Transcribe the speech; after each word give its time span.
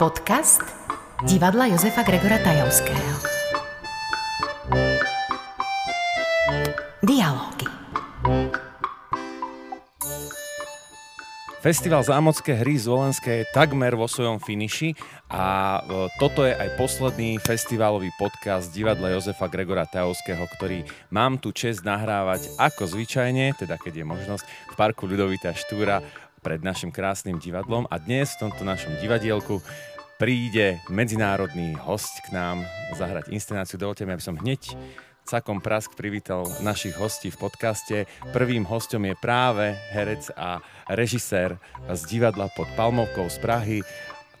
Podcast 0.00 0.64
divadla 1.28 1.68
Josefa 1.68 2.00
Gregora 2.00 2.40
Tajovského. 2.40 3.20
Dialógy. 7.04 7.68
Festival 11.60 12.00
Zámocké 12.00 12.56
hry 12.56 12.80
z 12.80 12.88
Volenské 12.88 13.44
je 13.44 13.52
takmer 13.52 13.92
vo 13.92 14.08
svojom 14.08 14.40
finiši 14.40 14.96
a 15.28 15.76
e, 15.84 16.08
toto 16.16 16.48
je 16.48 16.56
aj 16.56 16.80
posledný 16.80 17.36
festivalový 17.36 18.08
podcast 18.16 18.72
divadla 18.72 19.12
Jozefa 19.12 19.52
Gregora 19.52 19.84
Tajovského, 19.84 20.48
ktorý 20.56 20.88
mám 21.12 21.36
tu 21.36 21.52
čest 21.52 21.84
nahrávať 21.84 22.48
ako 22.56 22.88
zvyčajne, 22.88 23.52
teda 23.52 23.76
keď 23.76 24.00
je 24.00 24.04
možnosť, 24.08 24.44
v 24.48 24.74
parku 24.80 25.04
Ľudovita 25.04 25.52
Štúra 25.52 26.00
pred 26.40 26.64
našim 26.64 26.88
krásnym 26.88 27.36
divadlom 27.36 27.84
a 27.92 28.00
dnes 28.00 28.32
v 28.36 28.48
tomto 28.48 28.64
našom 28.64 28.96
divadielku 28.98 29.60
príde 30.20 30.84
medzinárodný 30.92 31.72
host 31.80 32.20
k 32.28 32.36
nám 32.36 32.60
zahrať 32.92 33.32
inscenáciu. 33.32 33.80
Dovolte 33.80 34.04
mi, 34.04 34.12
aby 34.12 34.20
som 34.20 34.36
hneď 34.36 34.76
Cakom 35.24 35.64
Prask 35.64 35.96
privítal 35.96 36.44
našich 36.60 36.92
hostí 37.00 37.32
v 37.32 37.40
podcaste. 37.40 37.96
Prvým 38.28 38.68
hostom 38.68 39.00
je 39.08 39.16
práve 39.16 39.72
herec 39.96 40.28
a 40.36 40.60
režisér 40.92 41.56
z 41.88 42.00
divadla 42.04 42.52
pod 42.52 42.68
Palmovkou 42.76 43.32
z 43.32 43.40
Prahy, 43.40 43.78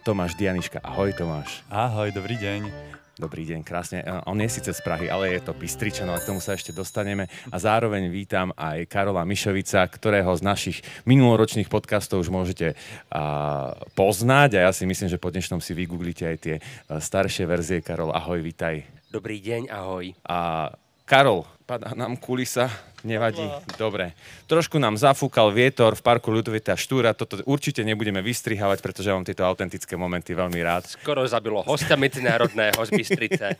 Tomáš 0.04 0.36
Dianiška. 0.36 0.84
Ahoj 0.84 1.16
Tomáš. 1.16 1.64
Ahoj, 1.72 2.12
dobrý 2.12 2.36
deň. 2.36 2.99
Dobrý 3.20 3.44
deň, 3.44 3.60
krásne. 3.60 4.00
On 4.24 4.40
je 4.40 4.48
síce 4.48 4.72
z 4.72 4.80
Prahy, 4.80 5.12
ale 5.12 5.36
je 5.36 5.44
to 5.44 5.52
Bystričan, 5.52 6.08
ale 6.08 6.24
k 6.24 6.32
tomu 6.32 6.40
sa 6.40 6.56
ešte 6.56 6.72
dostaneme. 6.72 7.28
A 7.52 7.60
zároveň 7.60 8.08
vítam 8.08 8.48
aj 8.56 8.88
Karola 8.88 9.28
Mišovica, 9.28 9.84
ktorého 9.84 10.32
z 10.32 10.40
našich 10.40 10.80
minuloročných 11.04 11.68
podcastov 11.68 12.24
už 12.24 12.32
môžete 12.32 12.72
uh, 12.72 13.76
poznať. 13.92 14.56
A 14.56 14.60
ja 14.64 14.72
si 14.72 14.88
myslím, 14.88 15.12
že 15.12 15.20
po 15.20 15.28
dnešnom 15.28 15.60
si 15.60 15.76
vygooglite 15.76 16.24
aj 16.32 16.36
tie 16.40 16.56
uh, 16.64 16.96
staršie 16.96 17.44
verzie. 17.44 17.84
Karol, 17.84 18.08
ahoj, 18.08 18.40
vítaj. 18.40 18.88
Dobrý 19.12 19.36
deň, 19.44 19.68
ahoj. 19.68 20.16
A 20.24 20.72
Karol, 21.04 21.44
padá 21.68 21.92
nám 21.92 22.16
kulisa, 22.16 22.72
nevadí. 23.02 23.44
Dobre. 23.76 24.12
Trošku 24.46 24.76
nám 24.76 24.98
zafúkal 24.98 25.52
vietor 25.54 25.94
v 25.94 26.02
parku 26.02 26.28
Ľudovita 26.34 26.74
Štúra, 26.74 27.14
toto 27.14 27.40
určite 27.46 27.84
nebudeme 27.86 28.20
vystrihávať, 28.20 28.78
pretože 28.82 29.08
mám 29.14 29.22
tieto 29.22 29.46
autentické 29.46 29.94
momenty 29.94 30.34
veľmi 30.34 30.60
rád. 30.60 30.90
Skoro 30.90 31.22
zabilo 31.24 31.62
hosta 31.62 31.94
medzinárodného 31.94 32.78
z 32.86 32.90
Bystrice. 32.90 33.46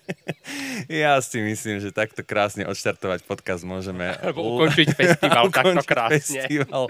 Ja 0.91 1.20
si 1.22 1.38
myslím, 1.38 1.78
že 1.78 1.94
takto 1.94 2.24
krásne 2.27 2.66
odštartovať 2.66 3.22
podcast 3.22 3.62
môžeme. 3.62 4.16
Alebo 4.18 4.58
ukončiť 4.58 4.88
festival 4.96 5.52
takto 5.52 5.77
Ukončiť 5.77 5.86
krásne. 5.86 6.16
festival. 6.18 6.84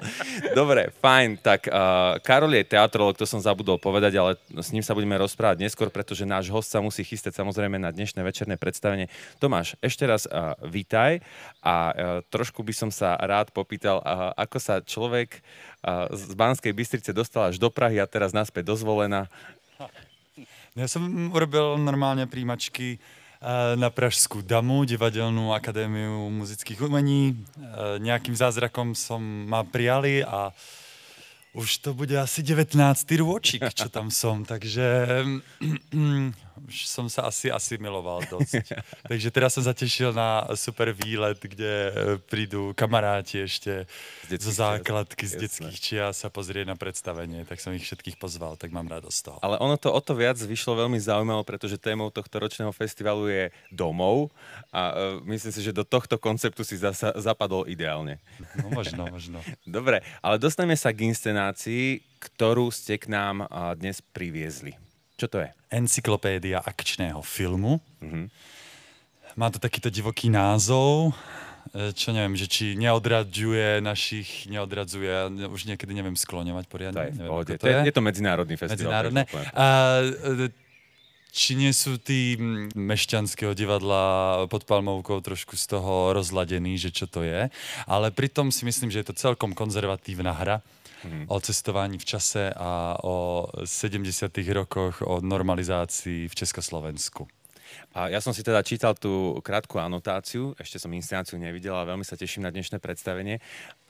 Dobre, 0.55 0.95
fajn. 1.03 1.29
Tak 1.43 1.61
uh, 1.69 2.17
Karol 2.23 2.55
je 2.57 2.65
teatrolog, 2.65 3.19
to 3.19 3.27
som 3.27 3.43
zabudol 3.43 3.77
povedať, 3.77 4.17
ale 4.17 4.39
s 4.57 4.71
ním 4.73 4.81
sa 4.81 4.97
budeme 4.97 5.19
rozprávať 5.19 5.61
neskôr, 5.67 5.91
pretože 5.93 6.25
náš 6.25 6.49
host 6.49 6.71
sa 6.73 6.81
musí 6.81 7.03
chystať 7.05 7.37
samozrejme 7.37 7.77
na 7.77 7.91
dnešné 7.93 8.23
večerné 8.25 8.57
predstavenie. 8.57 9.11
Tomáš, 9.43 9.77
ešte 9.83 10.07
raz 10.07 10.25
uh, 10.25 10.57
vítaj 10.65 11.21
a 11.61 11.75
uh, 11.91 11.95
trošku 12.41 12.65
by 12.65 12.73
som 12.73 12.89
sa 12.89 13.21
rád 13.21 13.53
popýtal, 13.53 14.01
ako 14.33 14.57
sa 14.57 14.81
človek 14.81 15.45
z 16.09 16.33
Banskej 16.33 16.73
Bystrice 16.73 17.13
dostal 17.13 17.53
až 17.53 17.61
do 17.61 17.69
Prahy 17.69 18.01
a 18.01 18.09
teraz 18.09 18.33
naspäť 18.33 18.73
dozvolená. 18.73 19.29
Já 20.77 20.89
jsem 20.89 21.33
urobil 21.33 21.79
normálně 21.79 22.27
príjmačky 22.27 22.99
eh, 23.43 23.77
na 23.77 23.91
Pražskou 23.91 24.41
damu, 24.41 24.85
divadelnú 24.85 25.53
akadémiu 25.53 26.31
muzických 26.31 26.81
umení. 26.83 27.35
Eh, 27.37 27.99
Nějakým 27.99 28.37
zázrakom 28.37 28.95
som 28.95 29.21
ma 29.49 29.65
prijali 29.65 30.25
a 30.25 30.53
už 31.53 31.79
to 31.79 31.95
bude 31.95 32.15
asi 32.21 32.43
19. 32.47 32.79
rôčik, 33.19 33.75
čo 33.75 33.91
tam 33.91 34.11
som, 34.11 34.47
takže 34.47 34.87
už 36.67 36.87
som 36.87 37.07
sa 37.09 37.29
asi 37.29 37.49
asimiloval 37.49 38.25
dosť. 38.29 38.63
Takže 39.11 39.29
teraz 39.33 39.57
som 39.57 39.65
zatešil 39.65 40.13
na 40.13 40.45
super 40.59 40.93
výlet, 40.93 41.39
kde 41.41 41.73
eh, 41.73 41.93
prídu 42.29 42.77
kamaráti 42.77 43.45
ešte 43.45 43.89
Z 44.29 44.41
zo 44.41 44.53
základky 44.53 45.25
z 45.27 45.33
čias, 45.35 45.41
detských 45.41 45.79
čias 45.79 46.15
sa 46.21 46.29
pozrieť 46.29 46.71
na 46.71 46.77
predstavenie, 46.77 47.43
tak 47.49 47.59
som 47.59 47.75
ich 47.75 47.85
všetkých 47.85 48.21
pozval, 48.21 48.55
tak 48.61 48.71
mám 48.71 48.87
radosť 48.87 49.17
z 49.17 49.23
toho. 49.27 49.39
Ale 49.43 49.57
ono 49.59 49.75
to 49.81 49.91
o 49.91 50.01
to 50.01 50.13
viac 50.15 50.37
vyšlo 50.37 50.77
veľmi 50.77 50.99
zaujímavé, 51.01 51.43
pretože 51.43 51.81
témou 51.81 52.13
tohto 52.13 52.37
ročného 52.37 52.71
festivalu 52.71 53.31
je 53.31 53.45
domov 53.73 54.31
a 54.71 54.83
uh, 54.91 54.95
myslím 55.27 55.53
si, 55.53 55.61
že 55.65 55.75
do 55.75 55.83
tohto 55.83 56.21
konceptu 56.21 56.63
si 56.63 56.79
zasa, 56.79 57.15
zapadol 57.19 57.67
ideálne. 57.67 58.23
No 58.61 58.71
možno, 58.71 59.09
možno. 59.09 59.39
Dobre, 59.67 60.03
ale 60.21 60.37
dostaneme 60.39 60.77
sa 60.77 60.95
k 60.95 61.09
inscenácii, 61.11 62.05
ktorú 62.21 62.69
ste 62.69 63.01
k 63.01 63.09
nám 63.09 63.47
uh, 63.49 63.73
dnes 63.75 64.05
priviezli. 64.05 64.90
Čo 65.21 65.29
to 65.29 65.39
je? 65.45 65.49
Encyklopédia 65.69 66.65
akčného 66.65 67.21
filmu. 67.21 67.77
Mhm. 68.01 68.33
Má 69.37 69.53
to 69.53 69.61
takýto 69.61 69.93
divoký 69.93 70.33
názov, 70.33 71.15
e, 71.71 71.93
čo 71.95 72.11
neviem, 72.11 72.35
že 72.35 72.51
či 72.51 72.75
neodradzuje 72.75 73.79
našich, 73.79 74.51
neodradzuje, 74.51 75.07
ja 75.07 75.47
už 75.47 75.71
niekedy 75.71 75.93
neviem 75.95 76.19
skloňovať 76.19 76.65
poriadne. 76.67 76.99
To 76.99 77.05
je 77.05 77.13
neviem, 77.15 77.31
pohode. 77.31 77.53
To 77.55 77.67
je, 77.69 77.77
je 77.87 77.95
to 77.95 78.03
medzinárodný 78.03 78.57
festival. 78.59 78.91
Medzinárodné. 78.91 79.23
A, 79.55 79.67
e, 80.03 80.51
či 81.31 81.55
nie 81.55 81.71
sú 81.71 81.95
tí 81.95 82.35
mešťanského 82.75 83.55
divadla 83.55 84.45
pod 84.51 84.67
Palmovkou 84.67 85.23
trošku 85.23 85.55
z 85.55 85.79
toho 85.79 86.11
rozladení, 86.11 86.75
že 86.75 86.91
čo 86.91 87.07
to 87.07 87.23
je. 87.23 87.47
Ale 87.87 88.11
pritom 88.11 88.51
si 88.51 88.67
myslím, 88.67 88.91
že 88.91 89.07
je 89.07 89.15
to 89.15 89.15
celkom 89.15 89.55
konzervatívna 89.55 90.35
hra 90.35 90.59
Mhm. 91.05 91.33
o 91.33 91.37
cestovaní 91.41 91.97
v 91.99 92.05
čase 92.05 92.53
a 92.57 92.97
o 93.05 93.47
70. 93.65 94.53
rokoch, 94.53 95.03
o 95.03 95.21
normalizácii 95.21 96.29
v 96.29 96.35
Československu. 96.35 97.29
A 97.95 98.11
ja 98.11 98.19
som 98.19 98.35
si 98.35 98.43
teda 98.43 98.63
čítal 98.67 98.99
tú 98.99 99.39
krátku 99.43 99.79
anotáciu, 99.79 100.55
ešte 100.59 100.79
som 100.83 100.91
inscenáciu 100.91 101.39
nevidel, 101.39 101.75
ale 101.75 101.95
veľmi 101.95 102.07
sa 102.07 102.19
teším 102.19 102.47
na 102.47 102.51
dnešné 102.51 102.83
predstavenie. 102.83 103.39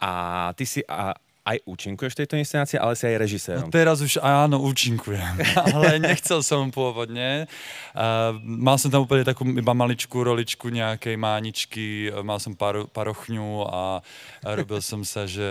A 0.01 0.53
ty 0.57 0.65
si 0.69 0.81
a, 0.85 1.17
aj 1.41 1.57
účinkuješ 1.65 2.13
v 2.13 2.21
tejto 2.25 2.37
inscenácii, 2.37 2.77
ale 2.77 2.93
si 2.93 3.05
aj 3.09 3.17
režisérom. 3.17 3.69
No 3.69 3.73
teraz 3.73 4.05
už 4.05 4.21
áno, 4.21 4.61
účinkujem, 4.61 5.41
ale 5.73 5.97
nechcel 5.97 6.45
som 6.45 6.69
pôvodne. 6.69 7.49
Uh, 7.97 8.37
mal 8.45 8.77
som 8.77 8.93
tam 8.93 9.09
úplne 9.09 9.25
takú 9.25 9.49
iba 9.49 9.73
maličkú 9.73 10.21
roličku 10.21 10.69
nejakej 10.69 11.17
máničky, 11.17 12.13
mal 12.21 12.37
som 12.37 12.53
paro, 12.53 12.85
parochňu 12.93 13.65
a, 13.67 14.05
robil 14.45 14.85
som 14.85 15.01
sa, 15.01 15.25
že 15.25 15.49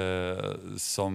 som 0.77 1.11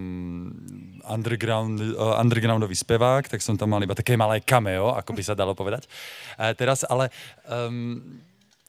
underground, 1.07 1.79
uh, 1.95 2.19
undergroundový 2.19 2.75
spevák, 2.75 3.31
tak 3.31 3.41
som 3.41 3.55
tam 3.55 3.71
mal 3.71 3.83
iba 3.83 3.95
také 3.95 4.19
malé 4.19 4.43
cameo, 4.43 4.91
ako 4.91 5.15
by 5.15 5.23
sa 5.23 5.39
dalo 5.39 5.55
povedať. 5.55 5.87
Uh, 6.35 6.51
teraz 6.59 6.83
ale 6.83 7.15
um, 7.47 8.03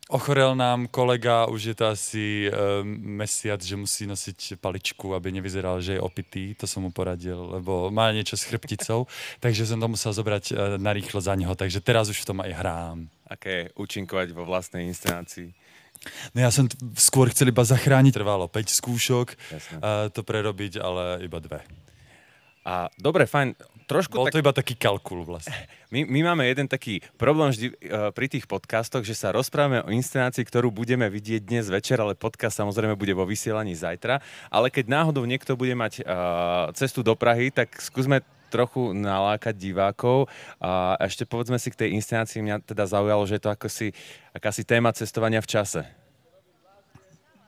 Ochorel 0.06 0.54
nám 0.54 0.86
kolega, 0.94 1.50
už 1.50 1.74
je 1.74 1.76
to 1.76 1.86
asi 1.90 2.26
um, 2.46 2.86
mesiac, 3.18 3.58
že 3.58 3.74
musí 3.74 4.06
nosiť 4.06 4.62
paličku, 4.62 5.18
aby 5.18 5.34
nevyzeral, 5.34 5.82
že 5.82 5.98
je 5.98 6.02
opitý. 6.02 6.54
To 6.62 6.70
som 6.70 6.86
mu 6.86 6.94
poradil, 6.94 7.34
lebo 7.58 7.90
má 7.90 8.14
niečo 8.14 8.38
s 8.38 8.46
chrbticou, 8.46 9.10
takže 9.44 9.66
som 9.66 9.82
to 9.82 9.90
musel 9.90 10.14
zobrať 10.14 10.44
uh, 10.54 10.58
narýchlo 10.78 11.18
za 11.18 11.34
neho. 11.34 11.58
Takže 11.58 11.82
teraz 11.82 12.06
už 12.06 12.22
v 12.22 12.28
tom 12.30 12.38
aj 12.46 12.54
hrám. 12.54 12.98
Aké 13.26 13.50
je 13.50 13.66
účinkovať 13.82 14.38
vo 14.38 14.46
vlastnej 14.46 14.86
inscenácii? 14.86 15.50
No 16.38 16.46
ja 16.46 16.54
som 16.54 16.70
t- 16.70 16.78
skôr 17.02 17.34
chcel 17.34 17.50
iba 17.50 17.66
zachrániť, 17.66 18.14
trvalo 18.14 18.46
5 18.46 18.62
skúšok 18.78 19.28
Jasné. 19.34 19.78
uh, 19.82 20.14
to 20.14 20.22
prerobiť, 20.22 20.78
ale 20.86 21.26
iba 21.26 21.42
dve. 21.42 21.66
A 22.62 22.94
dobre, 23.02 23.26
fajn. 23.26 23.58
Trošku 23.86 24.18
Bol 24.18 24.28
tak... 24.30 24.34
to 24.34 24.42
iba 24.42 24.54
taký 24.54 24.74
kalkul 24.74 25.22
vlastne. 25.22 25.54
My, 25.94 26.04
my 26.04 26.28
máme 26.34 26.44
jeden 26.44 26.68
taký 26.68 27.00
problém 27.16 27.56
vždy 27.56 27.68
uh, 27.72 28.12
pri 28.12 28.28
tých 28.28 28.50
podcastoch, 28.52 29.06
že 29.08 29.16
sa 29.16 29.32
rozprávame 29.32 29.80
o 29.80 29.94
inscenácii, 29.96 30.44
ktorú 30.44 30.68
budeme 30.68 31.08
vidieť 31.08 31.40
dnes 31.40 31.72
večer, 31.72 32.02
ale 32.04 32.20
podcast 32.20 32.60
samozrejme 32.60 33.00
bude 33.00 33.16
vo 33.16 33.24
vysielaní 33.24 33.72
zajtra. 33.80 34.20
Ale 34.52 34.68
keď 34.68 34.92
náhodou 34.92 35.24
niekto 35.24 35.56
bude 35.56 35.72
mať 35.72 36.04
uh, 36.04 36.74
cestu 36.76 37.00
do 37.00 37.16
Prahy, 37.16 37.48
tak 37.48 37.80
skúsme 37.80 38.28
trochu 38.52 38.92
nalákať 38.92 39.56
divákov. 39.56 40.28
A 40.60 41.00
ešte 41.00 41.24
povedzme 41.24 41.56
si 41.62 41.72
k 41.72 41.88
tej 41.88 41.90
inscenácii, 41.96 42.44
mňa 42.44 42.68
teda 42.68 42.84
zaujalo, 42.92 43.24
že 43.24 43.40
je 43.40 43.44
to 43.46 43.54
ako 43.54 43.68
si, 43.72 43.96
akási 44.36 44.68
téma 44.68 44.92
cestovania 44.92 45.40
v 45.40 45.48
čase. 45.48 45.88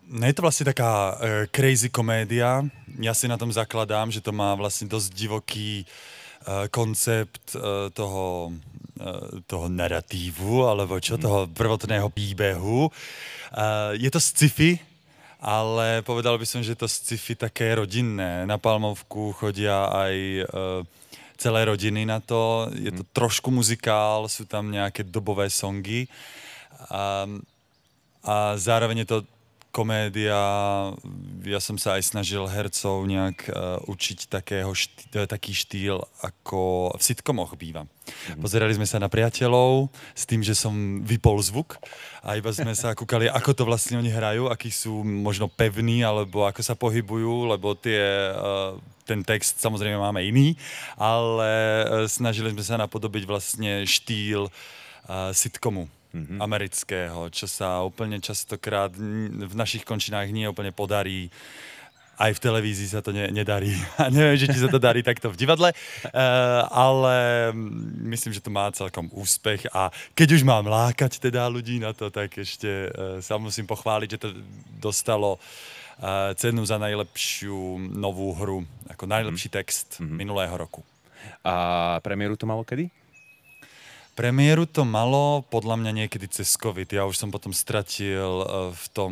No 0.08 0.24
je 0.24 0.36
to 0.40 0.46
vlastne 0.46 0.72
taká 0.72 0.92
uh, 0.94 1.16
crazy 1.52 1.92
komédia. 1.92 2.64
Ja 2.96 3.12
si 3.12 3.28
na 3.28 3.36
tom 3.36 3.52
zakladám, 3.52 4.08
že 4.08 4.24
to 4.24 4.32
má 4.32 4.56
vlastne 4.56 4.88
dosť 4.88 5.10
divoký 5.12 5.84
koncept 6.72 7.56
uh, 7.56 7.90
toho, 7.92 8.52
uh, 9.02 9.42
toho 9.48 9.66
narratívu, 9.68 10.68
alebo 10.68 11.00
čo, 11.00 11.18
toho 11.18 11.48
prvotného 11.50 12.10
príbehu. 12.12 12.92
Je 13.96 14.12
to 14.12 14.20
sci-fi, 14.20 14.76
ale 15.40 16.04
povedal 16.04 16.36
by 16.36 16.44
som, 16.44 16.60
že 16.60 16.76
to 16.76 16.84
sci-fi 16.84 17.40
také 17.40 17.80
rodinné. 17.80 18.44
Na 18.44 18.60
Palmovku 18.60 19.32
chodia 19.32 19.88
aj 19.88 20.16
celé 21.40 21.62
rodiny 21.64 22.04
na 22.04 22.20
to. 22.20 22.68
Je 22.76 22.92
to 22.92 23.08
trošku 23.16 23.48
muzikál, 23.48 24.28
sú 24.28 24.44
tam 24.44 24.68
nejaké 24.68 25.08
dobové 25.08 25.48
songy. 25.48 26.12
Um, 26.92 27.40
a 28.28 28.60
zároveň 28.60 29.06
je 29.06 29.10
to 29.16 29.20
komédia, 29.78 30.34
ja 31.46 31.60
som 31.62 31.78
sa 31.78 32.02
aj 32.02 32.10
snažil 32.10 32.42
hercov 32.50 33.06
nejak 33.06 33.46
uh, 33.46 33.78
učiť 33.86 34.26
takého 34.26 34.74
št- 34.74 35.30
taký 35.30 35.54
štýl, 35.54 36.02
ako 36.26 36.92
v 36.98 37.02
sitcomoch 37.06 37.54
býva. 37.54 37.86
Mm-hmm. 37.86 38.42
Pozerali 38.42 38.74
sme 38.74 38.90
sa 38.90 38.98
na 38.98 39.06
priateľov 39.06 39.94
s 40.18 40.26
tým, 40.26 40.42
že 40.42 40.58
som 40.58 41.06
vypol 41.06 41.38
zvuk 41.46 41.78
a 42.26 42.34
iba 42.34 42.50
sme 42.50 42.74
sa 42.74 42.96
kúkali, 42.98 43.30
ako 43.30 43.54
to 43.54 43.64
vlastne 43.70 44.02
oni 44.02 44.10
hrajú, 44.10 44.50
akí 44.50 44.74
sú 44.74 45.06
možno 45.06 45.46
pevní, 45.46 46.02
alebo 46.02 46.50
ako 46.50 46.66
sa 46.66 46.74
pohybujú, 46.74 47.54
lebo 47.54 47.78
tie, 47.78 48.34
uh, 48.34 48.74
ten 49.06 49.22
text 49.22 49.62
samozrejme 49.62 50.02
máme 50.02 50.26
iný, 50.26 50.58
ale 50.98 51.54
uh, 51.54 52.10
snažili 52.10 52.50
sme 52.50 52.66
sa 52.66 52.82
napodobiť 52.82 53.30
vlastne 53.30 53.86
štýl 53.86 54.50
uh, 54.50 55.30
sitcomu 55.38 55.86
mm-hmm. 56.18 56.40
amerického, 56.42 57.30
čo 57.30 57.46
sa 57.46 57.86
úplne 57.86 58.18
častokrát 58.18 58.90
v 58.94 59.54
našich 59.54 59.86
končinách 59.86 60.34
nie 60.34 60.50
úplne 60.50 60.74
podarí. 60.74 61.30
Aj 62.18 62.34
v 62.34 62.42
televízii 62.42 62.90
sa 62.90 63.06
to 63.06 63.14
ne, 63.14 63.30
nedarí. 63.30 63.78
A 64.02 64.10
neviem, 64.10 64.42
že 64.42 64.50
či 64.50 64.58
sa 64.58 64.74
to 64.74 64.82
darí 64.82 65.06
takto 65.06 65.30
v 65.30 65.38
divadle, 65.38 65.70
uh, 65.70 66.66
ale 66.74 67.54
myslím, 68.10 68.34
že 68.34 68.42
to 68.42 68.50
má 68.50 68.74
celkom 68.74 69.06
úspech 69.14 69.70
a 69.70 69.94
keď 70.18 70.42
už 70.42 70.42
mám 70.42 70.66
lákať 70.66 71.22
teda 71.22 71.46
ľudí 71.46 71.78
na 71.78 71.94
to, 71.94 72.10
tak 72.10 72.34
ešte 72.34 72.90
uh, 72.90 73.22
sa 73.22 73.38
musím 73.38 73.70
pochváliť, 73.70 74.10
že 74.18 74.22
to 74.26 74.30
dostalo 74.82 75.38
uh, 75.38 76.34
cenu 76.34 76.66
za 76.66 76.82
najlepšiu 76.82 77.86
novú 77.94 78.34
hru, 78.34 78.66
ako 78.90 79.06
najlepší 79.06 79.54
mm-hmm. 79.54 79.60
text 79.62 79.88
mm-hmm. 80.02 80.18
minulého 80.18 80.58
roku. 80.58 80.82
A 81.46 81.98
premiéru 82.02 82.34
to 82.34 82.50
malo 82.50 82.66
kedy? 82.66 82.90
Premiéru 84.18 84.66
to 84.66 84.82
malo 84.82 85.46
podľa 85.46 85.78
mňa 85.78 85.92
niekedy 85.94 86.26
cez 86.26 86.58
COVID. 86.58 86.90
Ja 86.90 87.06
už 87.06 87.22
som 87.22 87.30
potom 87.30 87.54
stratil 87.54 88.18
uh, 88.18 88.74
v 88.74 88.86
tom... 88.90 89.12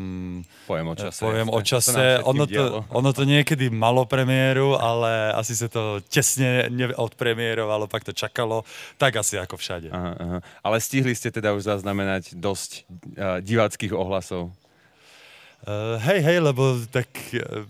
Pojem 0.65 0.87
o 0.89 0.95
čase. 0.97 1.21
Pojem 1.21 1.49
o 1.53 1.61
čase. 1.61 2.25
Ono 2.25 2.49
to, 2.49 2.81
ono 2.89 3.13
to 3.13 3.21
niekedy 3.21 3.69
malo 3.69 4.09
premiéru, 4.09 4.73
ale 4.73 5.29
asi 5.37 5.53
sa 5.53 5.69
to 5.69 6.01
tesne 6.09 6.65
odpremiérovalo, 6.97 7.85
pak 7.85 8.01
to 8.01 8.17
čakalo. 8.17 8.65
Tak 8.97 9.21
asi 9.21 9.37
ako 9.37 9.61
všade. 9.61 9.93
Aha, 9.93 10.11
aha. 10.17 10.37
Ale 10.65 10.81
stihli 10.81 11.13
ste 11.13 11.29
teda 11.29 11.53
už 11.53 11.69
zaznamenať 11.69 12.33
dosť 12.33 12.89
uh, 13.13 13.37
diváckých 13.45 13.93
ohlasov? 13.93 14.57
Uh, 15.69 16.01
hej, 16.01 16.25
hej, 16.25 16.37
lebo 16.41 16.81
tak... 16.89 17.13
Uh, 17.29 17.69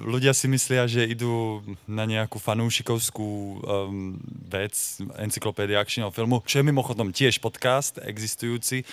ľudia 0.00 0.32
si 0.32 0.48
myslia, 0.48 0.88
že 0.88 1.04
idú 1.04 1.60
na 1.84 2.08
nejakú 2.08 2.40
fanúšikovskú 2.40 3.28
um, 3.60 4.16
vec, 4.52 5.00
encyklopédia 5.16 5.80
akčného 5.80 6.12
filmu, 6.12 6.44
čo 6.44 6.60
je 6.60 6.68
mimochodom 6.68 7.08
tiež 7.08 7.40
podcast 7.40 7.96
existujúci, 8.04 8.84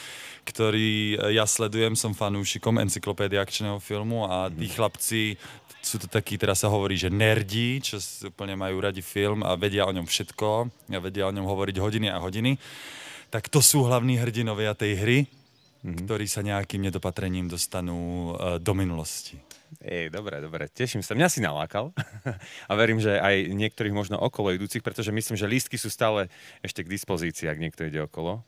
ktorý 0.48 1.20
eh, 1.20 1.36
ja 1.36 1.44
sledujem, 1.44 2.00
som 2.00 2.16
fanúšikom 2.16 2.80
encyklopédia 2.80 3.44
akčného 3.44 3.84
filmu 3.84 4.24
a 4.24 4.48
tí 4.48 4.72
mhm. 4.72 4.74
chlapci 4.74 5.22
sú 5.80 5.96
to 5.96 6.08
takí, 6.12 6.36
teraz 6.36 6.60
sa 6.60 6.68
hovorí, 6.68 7.00
že 7.00 7.08
nerdi, 7.08 7.80
čo 7.80 8.00
úplne 8.28 8.60
majú 8.60 8.84
radi 8.84 9.00
film 9.00 9.48
a 9.48 9.56
vedia 9.56 9.88
o 9.88 9.96
ňom 9.96 10.04
všetko 10.04 10.48
a 10.92 11.00
vedia 11.00 11.24
o 11.28 11.32
ňom 11.32 11.48
hovoriť 11.48 11.76
hodiny 11.80 12.08
a 12.12 12.20
hodiny. 12.20 12.60
Tak 13.32 13.48
to 13.48 13.64
sú 13.64 13.88
hlavní 13.88 14.20
hrdinovia 14.20 14.76
tej 14.76 14.92
hry, 15.00 15.20
mm-hmm. 15.24 16.04
ktorí 16.04 16.26
sa 16.28 16.44
nejakým 16.44 16.84
nedopatrením 16.84 17.48
dostanú 17.48 18.34
uh, 18.36 18.60
do 18.60 18.76
minulosti. 18.76 19.40
Ej, 19.80 20.10
dobre, 20.10 20.42
dobre, 20.42 20.66
teším 20.66 21.06
sa. 21.06 21.13
Mňa 21.13 21.30
si 21.30 21.39
nalákal 21.39 21.94
a 22.69 22.71
verím, 22.74 22.98
že 22.98 23.21
aj 23.21 23.54
niektorých 23.54 23.94
možno 23.94 24.18
okolo 24.18 24.50
idúcich, 24.51 24.81
pretože 24.81 25.13
myslím, 25.13 25.38
že 25.38 25.45
lístky 25.45 25.77
sú 25.77 25.94
stále 25.94 26.27
ešte 26.66 26.81
k 26.81 26.92
dispozícii, 26.92 27.45
ak 27.45 27.62
niekto 27.62 27.86
ide 27.86 28.01
okolo. 28.01 28.42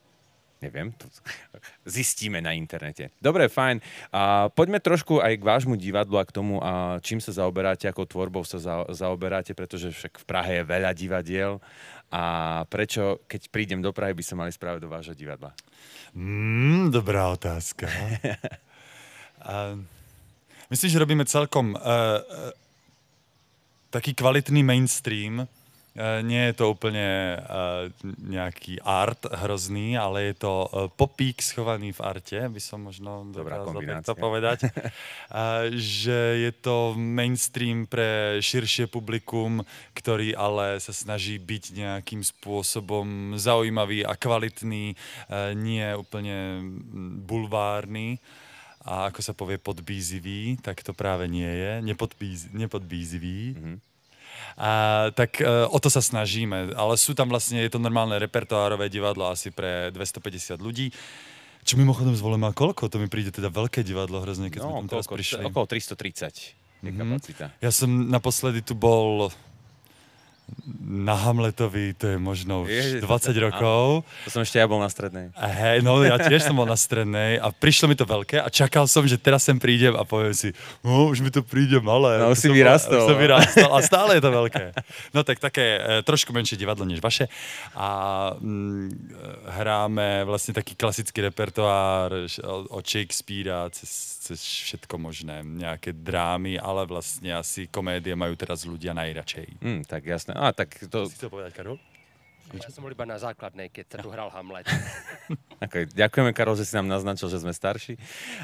Neviem, 0.61 0.93
to 0.93 1.09
zistíme 1.97 2.37
na 2.37 2.53
internete. 2.53 3.09
Dobre, 3.17 3.49
fajn. 3.49 3.81
A 4.13 4.49
poďme 4.53 4.77
trošku 4.77 5.17
aj 5.17 5.33
k 5.37 5.47
vášmu 5.47 5.73
divadlu 5.77 6.21
a 6.21 6.25
k 6.25 6.33
tomu, 6.33 6.61
a 6.61 7.01
čím 7.01 7.17
sa 7.17 7.33
zaoberáte, 7.33 7.89
ako 7.89 8.05
tvorbou 8.05 8.45
sa 8.45 8.61
za, 8.61 8.85
zaoberáte, 8.89 9.57
pretože 9.57 9.89
však 9.89 10.21
v 10.21 10.25
Prahe 10.25 10.53
je 10.61 10.69
veľa 10.69 10.91
divadiel. 10.93 11.57
A 12.13 12.23
prečo, 12.67 13.23
keď 13.25 13.49
prídem 13.49 13.79
do 13.81 13.89
Prahy, 13.89 14.13
by 14.13 14.23
sa 14.25 14.35
mali 14.37 14.51
správať 14.53 14.83
do 14.83 14.91
vášho 14.91 15.15
divadla? 15.17 15.55
Mm, 16.13 16.93
dobrá 16.93 17.33
otázka. 17.33 17.89
um... 19.47 20.00
Myslím, 20.71 20.87
že 20.87 21.03
robíme 21.03 21.25
celkom 21.27 21.75
uh, 21.75 21.79
uh, 21.83 22.55
taký 23.91 24.15
kvalitný 24.15 24.63
mainstream. 24.63 25.43
Uh, 25.43 26.23
nie 26.23 26.47
je 26.47 26.55
to 26.55 26.71
úplne 26.71 27.35
uh, 27.35 27.91
nejaký 28.23 28.79
art 28.79 29.19
hrozný, 29.27 29.99
ale 29.99 30.31
je 30.31 30.47
to 30.47 30.53
uh, 30.63 30.87
popík 30.87 31.43
schovaný 31.43 31.91
v 31.91 31.99
arte, 31.99 32.39
by 32.47 32.61
som 32.63 32.87
možno 32.87 33.27
dokázal 33.35 33.99
to 33.99 34.15
povedať. 34.15 34.71
uh, 34.71 35.67
že 35.99 36.47
je 36.47 36.51
to 36.55 36.95
mainstream 36.95 37.83
pre 37.83 38.39
širšie 38.39 38.87
publikum, 38.87 39.67
ktorý 39.91 40.39
ale 40.39 40.79
sa 40.79 40.95
snaží 40.95 41.35
byť 41.35 41.63
nejakým 41.75 42.23
spôsobom 42.23 43.35
zaujímavý 43.35 44.07
a 44.07 44.15
kvalitný, 44.15 44.95
uh, 44.95 45.51
nie 45.51 45.83
úplne 45.99 46.63
bulvárny 47.27 48.23
a 48.81 49.13
ako 49.13 49.21
sa 49.21 49.33
povie 49.37 49.61
podbízivý, 49.61 50.57
tak 50.57 50.81
to 50.81 50.91
práve 50.91 51.29
nie 51.29 51.47
je, 51.47 51.71
Nepodbíz, 51.85 52.49
nepodbízivý. 52.49 53.53
Mm-hmm. 53.53 53.77
A, 54.57 54.71
tak 55.13 55.37
e, 55.37 55.45
o 55.69 55.77
to 55.77 55.87
sa 55.87 56.01
snažíme, 56.01 56.73
ale 56.73 56.93
sú 56.97 57.13
tam 57.13 57.29
vlastne, 57.29 57.61
je 57.61 57.71
to 57.71 57.77
normálne 57.77 58.17
repertoárové 58.17 58.89
divadlo 58.89 59.29
asi 59.29 59.53
pre 59.53 59.93
250 59.93 60.57
ľudí. 60.57 60.89
Čo 61.61 61.77
mimochodom 61.77 62.17
zvolé 62.17 62.41
má 62.41 62.49
koľko? 62.49 62.89
To 62.89 62.97
mi 62.97 63.05
príde 63.05 63.29
teda 63.29 63.53
veľké 63.53 63.85
divadlo 63.85 64.25
hrozne, 64.25 64.49
keď 64.49 64.65
no, 64.65 64.65
sme 64.65 64.77
tam 64.85 64.89
teraz 64.97 65.05
prišli. 65.05 65.45
Okolo 65.45 65.65
330 65.69 66.57
je 66.81 66.89
mm-hmm. 66.89 66.97
kapacita. 66.97 67.45
Ja 67.61 67.69
som 67.69 68.09
naposledy 68.09 68.65
tu 68.65 68.73
bol 68.73 69.29
na 70.91 71.15
Hamletovi 71.15 71.95
to 71.95 72.15
je 72.15 72.17
možno 72.19 72.67
už 72.67 72.69
Ježiš, 72.69 73.01
20 73.07 73.45
rokov. 73.47 74.03
To 74.27 74.29
som 74.29 74.41
ešte 74.43 74.59
ja 74.59 74.67
bol 74.67 74.83
na 74.83 74.91
strednej. 74.91 75.31
A 75.39 75.47
hej, 75.47 75.79
no 75.81 76.03
ja 76.03 76.19
tiež 76.19 76.43
som 76.43 76.55
bol 76.55 76.67
na 76.67 76.75
strednej 76.75 77.39
a 77.39 77.49
prišlo 77.49 77.87
mi 77.87 77.95
to 77.95 78.03
veľké 78.03 78.43
a 78.43 78.47
čakal 78.51 78.85
som, 78.85 79.07
že 79.07 79.15
teraz 79.15 79.47
sem 79.47 79.55
prídem 79.55 79.95
a 79.95 80.03
poviem 80.03 80.35
si, 80.35 80.51
no 80.83 81.07
už 81.07 81.23
mi 81.23 81.31
to 81.31 81.41
príde 81.41 81.79
malé. 81.79 82.19
No 82.19 82.35
už 82.35 82.43
si 82.43 82.49
vyrastol. 82.51 83.07
Už 83.07 83.15
som 83.15 83.17
vyrastol 83.17 83.71
a 83.71 83.79
stále 83.89 84.19
je 84.19 84.23
to 84.23 84.31
veľké. 84.31 84.65
No 85.15 85.23
tak 85.23 85.39
také 85.39 85.79
e, 85.79 85.79
trošku 86.03 86.35
menšie 86.35 86.59
divadlo 86.59 86.83
než 86.83 86.99
vaše 86.99 87.31
a 87.71 87.89
mm, 88.35 88.87
hráme 89.61 90.27
vlastne 90.27 90.51
taký 90.51 90.75
klasický 90.75 91.23
repertoár 91.31 92.27
od 92.67 92.83
Shakespearea 92.83 93.71
cez, 93.71 94.19
cez 94.27 94.39
všetko 94.41 94.99
možné, 94.99 95.45
nejaké 95.45 95.95
drámy, 95.95 96.59
ale 96.59 96.83
vlastne 96.83 97.31
asi 97.31 97.71
komédie 97.71 98.13
majú 98.17 98.35
teraz 98.35 98.67
ľudia 98.67 98.91
najradšej. 98.91 99.47
Mm, 99.63 99.81
tak 99.87 100.03
jasné. 100.03 100.35
A 100.41 100.49
tak 100.57 100.73
to... 100.89 101.05
Si 101.05 101.21
chcel 101.21 101.29
povedať, 101.29 101.53
Karol? 101.53 101.77
Ja 102.51 102.67
som 102.73 102.81
bol 102.81 102.91
iba 102.91 103.05
na 103.05 103.15
základnej, 103.15 103.69
keď 103.69 103.85
sa 103.85 103.97
tu 104.01 104.09
hral 104.09 104.27
Hamlet. 104.33 104.65
okay, 105.65 105.85
ďakujeme, 105.85 106.33
Karol, 106.33 106.57
že 106.57 106.65
si 106.65 106.73
nám 106.73 106.89
naznačil, 106.89 107.29
že 107.29 107.45
sme 107.45 107.53
starší. 107.53 107.95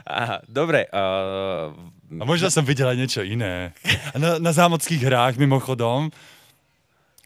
A, 0.05 0.39
dobre. 0.45 0.85
Uh... 0.93 1.73
A 2.21 2.23
možno 2.23 2.53
som 2.53 2.61
videl 2.61 2.87
aj 2.87 2.97
niečo 3.01 3.21
iné. 3.25 3.73
Na, 4.13 4.37
na 4.37 4.51
zámodských 4.53 5.01
hrách, 5.09 5.41
mimochodom, 5.41 6.13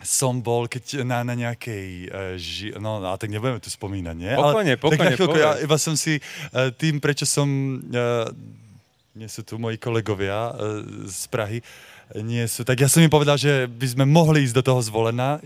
som 0.01 0.41
bol, 0.41 0.65
keď 0.65 1.05
na, 1.05 1.21
na 1.21 1.35
nejakej, 1.37 1.87
uh, 2.09 2.33
ži- 2.39 2.73
no 2.79 3.03
a 3.05 3.13
tak 3.19 3.29
nebudeme 3.29 3.61
tu 3.61 3.69
spomínať, 3.69 4.15
nie? 4.17 4.33
Pokojne, 4.33 4.73
pokojne, 4.81 5.13
tak 5.19 5.37
ja, 5.37 5.61
iba 5.61 5.77
som 5.77 5.93
si 5.93 6.17
uh, 6.17 6.73
tým, 6.73 6.97
prečo 6.97 7.29
som, 7.29 7.45
uh, 7.77 8.25
nie 9.13 9.29
sú 9.29 9.45
tu 9.45 9.61
moji 9.61 9.77
kolegovia 9.77 10.49
uh, 10.49 10.81
z 11.05 11.29
Prahy, 11.29 11.61
nie 12.19 12.43
sú. 12.47 12.67
Tak 12.67 12.83
ja 12.83 12.91
som 12.91 12.99
im 12.99 13.11
povedal, 13.11 13.39
že 13.39 13.71
by 13.71 13.87
sme 13.87 14.05
mohli 14.07 14.43
ísť 14.43 14.55
do 14.59 14.65
toho 14.65 14.81
zvolená. 14.83 15.39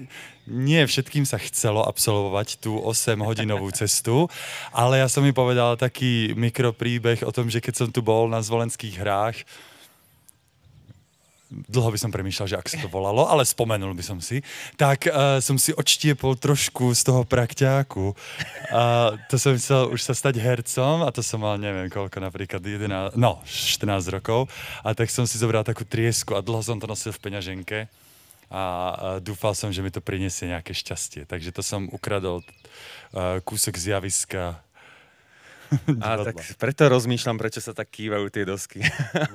Nie 0.50 0.86
všetkým 0.90 1.26
sa 1.26 1.38
chcelo 1.38 1.86
absolvovať 1.86 2.58
tú 2.62 2.82
8-hodinovú 2.82 3.70
cestu, 3.80 4.26
ale 4.74 5.02
ja 5.02 5.08
som 5.10 5.22
im 5.22 5.36
povedal 5.36 5.78
taký 5.78 6.34
mikropríbeh 6.34 7.22
o 7.26 7.32
tom, 7.34 7.50
že 7.50 7.62
keď 7.62 7.74
som 7.86 7.90
tu 7.94 8.02
bol 8.02 8.26
na 8.26 8.42
zvolenských 8.42 8.98
hrách, 8.98 9.38
dlho 11.50 11.94
by 11.94 12.00
som 12.02 12.10
premýšľal, 12.10 12.48
že 12.50 12.58
ak 12.58 12.68
sa 12.68 12.78
to 12.82 12.90
volalo, 12.90 13.30
ale 13.30 13.46
spomenul 13.46 13.94
by 13.94 14.02
som 14.02 14.18
si, 14.18 14.42
tak 14.76 15.06
uh, 15.06 15.38
som 15.38 15.62
si 15.62 15.70
odštiepol 15.72 16.42
trošku 16.42 16.92
z 16.98 17.02
toho 17.06 17.22
prakťáku. 17.22 18.18
A 18.74 19.14
to 19.30 19.38
som 19.38 19.54
chcel 19.54 19.94
už 19.94 20.02
sa 20.02 20.18
stať 20.18 20.42
hercom 20.42 21.06
a 21.06 21.14
to 21.14 21.22
som 21.22 21.46
mal 21.46 21.62
neviem 21.62 21.88
koľko, 21.88 22.18
napríklad 22.18 22.62
11, 22.66 23.16
no 23.16 23.46
14 23.46 24.10
rokov. 24.10 24.50
A 24.82 24.98
tak 24.98 25.14
som 25.14 25.30
si 25.30 25.38
zobral 25.38 25.62
takú 25.62 25.86
triesku 25.86 26.34
a 26.34 26.42
dlho 26.42 26.66
som 26.66 26.82
to 26.82 26.90
nosil 26.90 27.14
v 27.14 27.22
peňaženke 27.30 27.78
a, 28.50 28.64
a 28.64 28.64
dúfal 29.22 29.54
som, 29.54 29.70
že 29.70 29.86
mi 29.86 29.94
to 29.94 30.02
prinesie 30.02 30.50
nejaké 30.50 30.74
šťastie. 30.74 31.30
Takže 31.30 31.54
to 31.54 31.62
som 31.62 31.86
ukradol 31.94 32.42
uh, 32.42 33.38
kúsok 33.46 33.78
zjaviska 33.78 34.65
A 36.06 36.22
tak 36.22 36.42
preto 36.58 36.88
rozmýšľam, 36.90 37.38
prečo 37.38 37.60
sa 37.62 37.74
tak 37.74 37.90
kývajú 37.92 38.26
tie 38.30 38.44
dosky. 38.46 38.80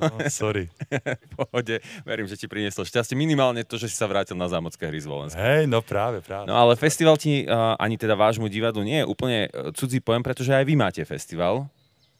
No, 0.00 0.22
sorry. 0.30 0.70
Pohode, 1.38 1.82
verím, 2.06 2.26
že 2.30 2.38
ti 2.38 2.46
prinieslo 2.46 2.86
šťastie. 2.86 3.18
Minimálne 3.18 3.66
to, 3.66 3.76
že 3.76 3.90
si 3.90 3.96
sa 3.96 4.06
vrátil 4.06 4.38
na 4.38 4.46
zámocké 4.46 4.86
hry 4.86 5.00
z 5.00 5.06
Volenska. 5.10 5.38
Hej, 5.38 5.66
no 5.66 5.82
práve, 5.82 6.22
práve. 6.22 6.46
No 6.46 6.56
ale 6.56 6.78
festival 6.78 7.18
ti 7.18 7.44
uh, 7.44 7.74
ani 7.76 7.98
teda 7.98 8.14
vášmu 8.14 8.46
divadlu 8.46 8.82
nie 8.86 9.02
je 9.02 9.08
úplne 9.08 9.38
cudzí 9.74 9.98
pojem, 9.98 10.22
pretože 10.24 10.54
aj 10.54 10.64
vy 10.66 10.74
máte 10.78 11.02
festival. 11.02 11.66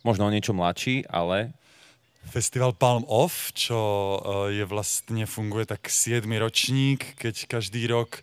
Možno 0.00 0.26
o 0.26 0.33
niečo 0.33 0.57
mladší, 0.57 1.05
ale 1.12 1.52
Festival 2.21 2.76
Palm 2.76 3.09
Off, 3.09 3.50
čo 3.57 3.76
uh, 3.81 4.52
je 4.52 4.64
vlastne 4.69 5.25
funguje 5.25 5.64
tak 5.64 5.88
7. 5.88 6.29
ročník, 6.37 7.17
keď 7.17 7.49
každý 7.49 7.88
rok 7.88 8.21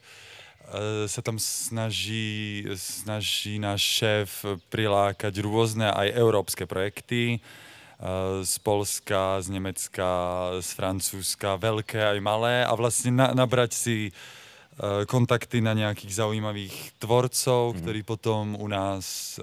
sa 1.08 1.22
tam 1.24 1.40
snaží, 1.40 2.68
snaží 2.76 3.56
náš 3.56 3.82
šéf 3.82 4.30
prilákať 4.68 5.40
rôzne 5.40 5.88
aj 5.88 6.12
európske 6.12 6.68
projekty 6.68 7.40
uh, 7.40 8.44
z 8.44 8.54
Polska, 8.60 9.40
z 9.40 9.48
Nemecka, 9.48 10.12
z 10.60 10.70
Francúzska, 10.76 11.56
veľké 11.56 12.04
aj 12.04 12.20
malé 12.20 12.68
a 12.68 12.74
vlastne 12.76 13.16
na, 13.16 13.32
nabrať 13.32 13.72
si 13.80 13.98
uh, 14.12 15.08
kontakty 15.08 15.64
na 15.64 15.72
nejakých 15.72 16.20
zaujímavých 16.20 17.00
tvorcov, 17.00 17.72
mm. 17.72 17.76
ktorí 17.80 18.02
potom 18.04 18.60
u 18.60 18.68
nás 18.68 19.40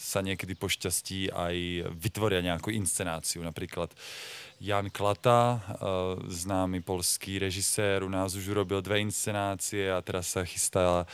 sa 0.00 0.24
niekedy 0.24 0.56
pošťastí 0.56 1.28
aj 1.30 1.56
vytvoria 1.92 2.40
nejakú 2.40 2.72
inscenáciu. 2.72 3.44
Napríklad 3.44 3.92
Jan 4.60 4.90
Klata, 4.90 5.56
eh, 5.56 5.74
známy 6.28 6.80
polský 6.84 7.38
režisér, 7.38 8.04
u 8.04 8.08
nás 8.08 8.34
už 8.36 8.48
urobil 8.48 8.84
dve 8.84 9.00
inscenácie 9.00 9.88
a 9.88 10.04
teraz 10.04 10.36
sa 10.36 10.44
chystá 10.44 11.08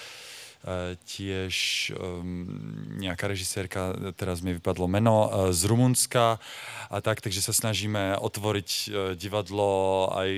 eh, 0.66 0.98
tiež 1.06 1.54
um, 1.94 2.98
nejaká 2.98 3.30
režisérka, 3.30 3.94
teraz 4.18 4.42
mi 4.42 4.50
vypadlo 4.58 4.90
meno, 4.90 5.30
uh, 5.30 5.54
z 5.54 5.62
Rumunska. 5.62 6.42
A 6.90 6.96
tak, 6.98 7.22
takže 7.22 7.38
sa 7.38 7.54
snažíme 7.54 8.18
otvoriť 8.18 8.90
divadlo 9.14 10.10
aj 10.10 10.30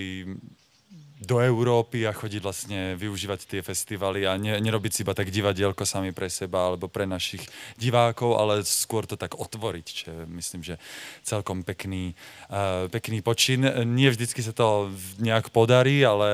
do 1.28 1.44
Európy 1.44 2.08
a 2.08 2.16
chodiť 2.16 2.40
vlastne 2.40 2.80
využívať 2.96 3.44
tie 3.44 3.60
festivaly 3.60 4.24
a 4.24 4.40
ne, 4.40 4.56
nerobiť 4.56 4.92
si 4.96 5.00
iba 5.04 5.12
tak 5.12 5.28
divadielko 5.28 5.84
sami 5.84 6.16
pre 6.16 6.32
seba 6.32 6.72
alebo 6.72 6.88
pre 6.88 7.04
našich 7.04 7.44
divákov, 7.76 8.40
ale 8.40 8.64
skôr 8.64 9.04
to 9.04 9.20
tak 9.20 9.36
otvoriť, 9.36 9.86
čo 9.86 10.10
myslím, 10.32 10.64
že 10.64 10.80
celkom 11.20 11.60
pekný, 11.60 12.16
uh, 12.48 12.88
pekný 12.88 13.20
počin. 13.20 13.60
Nie 13.92 14.08
vždycky 14.08 14.40
sa 14.40 14.56
to 14.56 14.88
nejak 15.20 15.52
podarí, 15.52 16.00
ale 16.00 16.28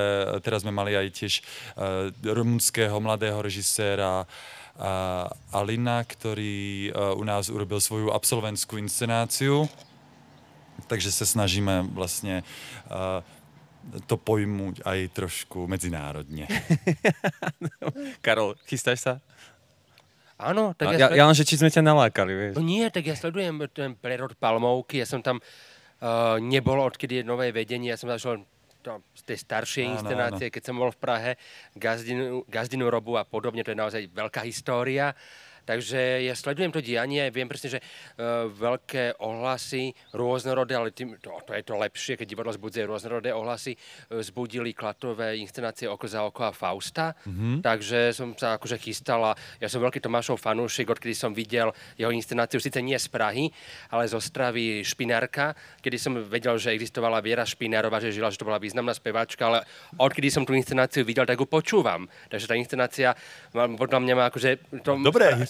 teraz 0.47 0.63
sme 0.63 0.71
mali 0.71 0.95
aj 0.95 1.11
tiež 1.11 1.43
uh, 1.43 2.15
rumunského 2.23 2.95
mladého 3.03 3.43
režiséra 3.43 4.23
uh, 4.23 5.27
Alina, 5.51 6.07
ktorý 6.07 6.95
uh, 6.95 7.19
u 7.19 7.27
nás 7.27 7.51
urobil 7.51 7.83
svoju 7.83 8.15
absolventskú 8.15 8.79
inscenáciu. 8.79 9.67
Takže 10.87 11.11
sa 11.11 11.25
snažíme 11.25 11.91
vlastne 11.97 12.45
uh, 12.91 13.25
to 14.09 14.17
pojmuť 14.19 14.83
aj 14.83 14.99
trošku 15.15 15.71
medzinárodne. 15.71 16.49
Karol, 18.25 18.59
chystáš 18.67 19.05
sa? 19.05 19.15
Áno, 20.35 20.75
tak 20.75 20.99
ja, 20.99 21.15
ja 21.15 21.25
len, 21.31 21.37
že 21.37 21.47
či 21.47 21.55
sme 21.55 21.71
ťa 21.71 21.81
nalákali, 21.81 22.33
vieš. 22.35 22.55
No 22.59 22.67
nie, 22.67 22.83
tak 22.91 23.07
ja 23.07 23.15
sledujem 23.15 23.55
ten 23.71 23.95
prerod 23.95 24.35
Palmovky, 24.35 24.99
ja 24.99 25.07
som 25.07 25.23
tam 25.23 25.39
uh, 25.39 26.37
nebol, 26.43 26.83
odkedy 26.83 27.23
je 27.23 27.25
nové 27.25 27.55
vedenie, 27.55 27.95
ja 27.95 27.99
som 28.01 28.11
zašiel 28.11 28.43
to, 28.85 29.01
z 29.15 29.23
tej 29.25 29.39
staršej 29.41 29.85
inscenácie, 29.97 30.53
keď 30.53 30.63
som 30.69 30.77
bol 30.77 30.93
v 30.93 31.01
Prahe, 31.01 31.33
Gazdinu, 31.73 32.45
Gazdinu 32.51 32.91
robu 32.91 33.17
a 33.17 33.25
podobne, 33.25 33.65
to 33.65 33.73
je 33.73 33.79
naozaj 33.79 34.03
veľká 34.13 34.45
história. 34.45 35.17
Takže 35.65 36.25
ja 36.25 36.37
sledujem 36.37 36.71
to 36.71 36.85
dianie, 36.85 37.33
viem 37.33 37.49
presne, 37.49 37.77
že 37.77 37.81
uh, 37.81 38.47
veľké 38.53 39.17
ohlasy, 39.25 39.97
rôznorodé, 40.13 40.77
ale 40.77 40.93
tým, 40.93 41.17
to, 41.19 41.33
to 41.45 41.57
je 41.57 41.65
to 41.65 41.75
lepšie, 41.81 42.15
keď 42.21 42.27
divadlo 42.29 42.53
zbudzuje 42.53 42.85
rôznorodé 42.85 43.33
ohlasy, 43.33 43.73
uh, 43.73 44.21
zbudili 44.21 44.77
klatové 44.77 45.41
inscenácie 45.41 45.89
Oko 45.89 46.05
za 46.05 46.21
oko 46.25 46.49
a 46.49 46.53
Fausta, 46.53 47.17
mm-hmm. 47.25 47.65
takže 47.65 48.13
som 48.13 48.37
sa 48.37 48.61
akože 48.61 48.77
chystala. 48.77 49.33
Ja 49.57 49.73
som 49.73 49.81
veľký 49.81 50.05
Tomášov 50.05 50.37
fanúšik, 50.37 50.93
odkedy 50.93 51.17
som 51.17 51.33
videl 51.33 51.73
jeho 51.97 52.13
inscenáciu, 52.13 52.61
síce 52.61 52.85
nie 52.85 52.97
z 53.01 53.09
Prahy, 53.09 53.49
ale 53.89 54.05
z 54.05 54.21
Ostravy 54.21 54.85
Špinárka, 54.85 55.57
kedy 55.81 55.97
som 55.97 56.13
vedel, 56.21 56.61
že 56.61 56.77
existovala 56.77 57.25
Viera 57.25 57.49
Špinárová, 57.49 58.05
že 58.05 58.13
žila, 58.13 58.29
že 58.29 58.37
to 58.37 58.45
bola 58.45 58.61
významná 58.61 58.93
speváčka, 58.93 59.49
ale 59.49 59.59
odkedy 59.97 60.29
som 60.29 60.45
tú 60.45 60.53
inscenáciu 60.53 61.09
videl, 61.09 61.25
tak 61.25 61.41
ju 61.41 61.49
počúvam. 61.49 62.05
Takže 62.29 62.47
tá 62.49 62.55
inscenácia 62.55 63.17
podľa 63.53 64.01
mňa 64.05 64.15
má 64.15 64.25
akože... 64.29 64.51
To, 64.85 65.01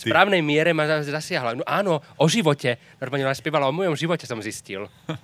Dobré, 0.04 0.12
správnej 0.12 0.44
miere 0.44 0.76
ma 0.76 0.84
zasiahla. 0.84 1.56
No 1.56 1.64
áno, 1.64 2.04
o 2.20 2.28
živote. 2.28 2.76
Normálne 3.00 3.24
ona 3.24 3.32
spievala 3.32 3.64
o 3.64 3.72
mojom 3.72 3.96
živote, 3.96 4.28
som 4.28 4.36
zistil. 4.44 4.84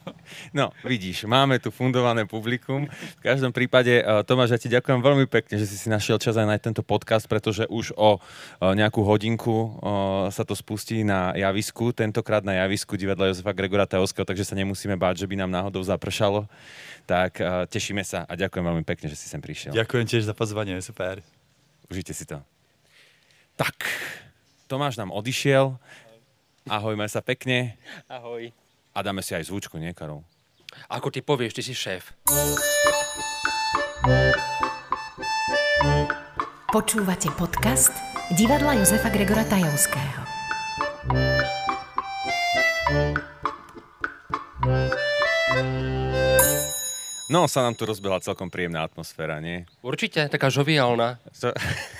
No, 0.55 0.71
vidíš, 0.87 1.27
máme 1.27 1.59
tu 1.59 1.75
fundované 1.75 2.23
publikum. 2.23 2.87
V 3.19 3.23
každom 3.23 3.51
prípade, 3.51 3.99
uh, 3.99 4.23
Tomáš, 4.23 4.55
ja 4.55 4.63
ti 4.63 4.71
ďakujem 4.71 5.03
veľmi 5.03 5.27
pekne, 5.27 5.59
že 5.59 5.67
si 5.67 5.75
si 5.75 5.91
našiel 5.91 6.23
čas 6.23 6.39
aj 6.39 6.47
na 6.47 6.55
tento 6.55 6.87
podcast, 6.87 7.27
pretože 7.27 7.67
už 7.67 7.91
o 7.99 8.19
uh, 8.19 8.23
nejakú 8.79 9.03
hodinku 9.03 9.51
uh, 9.51 10.31
sa 10.31 10.47
to 10.47 10.55
spustí 10.55 11.03
na 11.03 11.35
javisku, 11.35 11.91
tentokrát 11.91 12.47
na 12.47 12.63
javisku 12.63 12.95
divadla 12.95 13.35
Jozefa 13.35 13.51
Gregora 13.51 13.91
Teoského, 13.91 14.23
takže 14.23 14.47
sa 14.47 14.55
nemusíme 14.55 14.95
báť, 14.95 15.27
že 15.27 15.27
by 15.27 15.35
nám 15.35 15.51
náhodou 15.51 15.83
zapršalo. 15.83 16.47
Tak 17.11 17.43
tešíme 17.75 18.07
sa 18.07 18.23
a 18.23 18.39
ďakujem 18.39 18.63
veľmi 18.63 18.85
pekne, 18.87 19.11
že 19.11 19.19
si 19.19 19.27
sem 19.27 19.43
prišiel. 19.43 19.75
Ďakujem 19.75 20.07
tiež 20.07 20.31
za 20.31 20.35
pozvanie, 20.37 20.79
super. 20.79 21.19
Užite 21.91 22.15
si 22.15 22.23
to. 22.23 22.39
Tak, 23.59 23.75
Tomáš 24.71 25.03
nám 25.03 25.11
odišiel. 25.11 25.83
Ahojme 26.71 27.03
sa 27.11 27.19
pekne. 27.19 27.75
Ahoj. 28.07 28.55
A 28.95 29.03
dáme 29.03 29.19
si 29.19 29.35
aj 29.35 29.51
zvučku, 29.51 29.75
nie, 29.83 29.91
Karol? 29.91 30.23
Ako 30.87 31.11
ty 31.11 31.27
povieš, 31.27 31.59
ty 31.59 31.63
si 31.67 31.75
šéf. 31.75 32.15
Počúvate 36.71 37.35
podcast 37.35 37.91
divadla 38.39 38.79
Jozefa 38.79 39.11
Gregora 39.11 39.43
Tajovského. 39.43 40.23
No, 47.27 47.51
sa 47.51 47.67
nám 47.67 47.75
tu 47.75 47.91
rozbehla 47.91 48.23
celkom 48.23 48.51
príjemná 48.51 48.87
atmosféra, 48.87 49.43
nie? 49.43 49.67
Určite, 49.83 50.31
taká 50.31 50.47
žoviálna. 50.47 51.19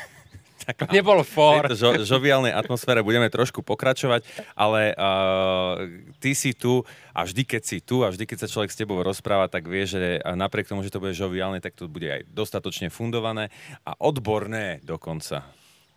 To 0.77 0.87
nebol 0.97 1.23
for. 1.27 1.67
V 1.67 1.77
žo, 1.77 1.91
žoviálnej 2.03 2.55
atmosfére 2.55 3.03
budeme 3.03 3.27
trošku 3.33 3.65
pokračovať, 3.65 4.27
ale 4.55 4.95
uh, 4.95 5.89
ty 6.23 6.37
si 6.37 6.55
tu 6.55 6.87
a 7.11 7.27
vždy, 7.27 7.43
keď 7.43 7.63
si 7.67 7.79
tu 7.83 8.07
a 8.07 8.11
vždy, 8.13 8.25
keď 8.27 8.47
sa 8.47 8.49
človek 8.49 8.71
s 8.71 8.79
tebou 8.79 9.03
rozpráva, 9.03 9.51
tak 9.51 9.67
vie, 9.67 9.85
že 9.85 10.23
napriek 10.23 10.71
tomu, 10.71 10.87
že 10.87 10.93
to 10.95 11.03
bude 11.03 11.17
žoviálne, 11.17 11.59
tak 11.59 11.75
to 11.75 11.91
bude 11.91 12.07
aj 12.07 12.23
dostatočne 12.31 12.89
fundované 12.93 13.51
a 13.83 13.97
odborné 13.99 14.79
dokonca. 14.87 15.47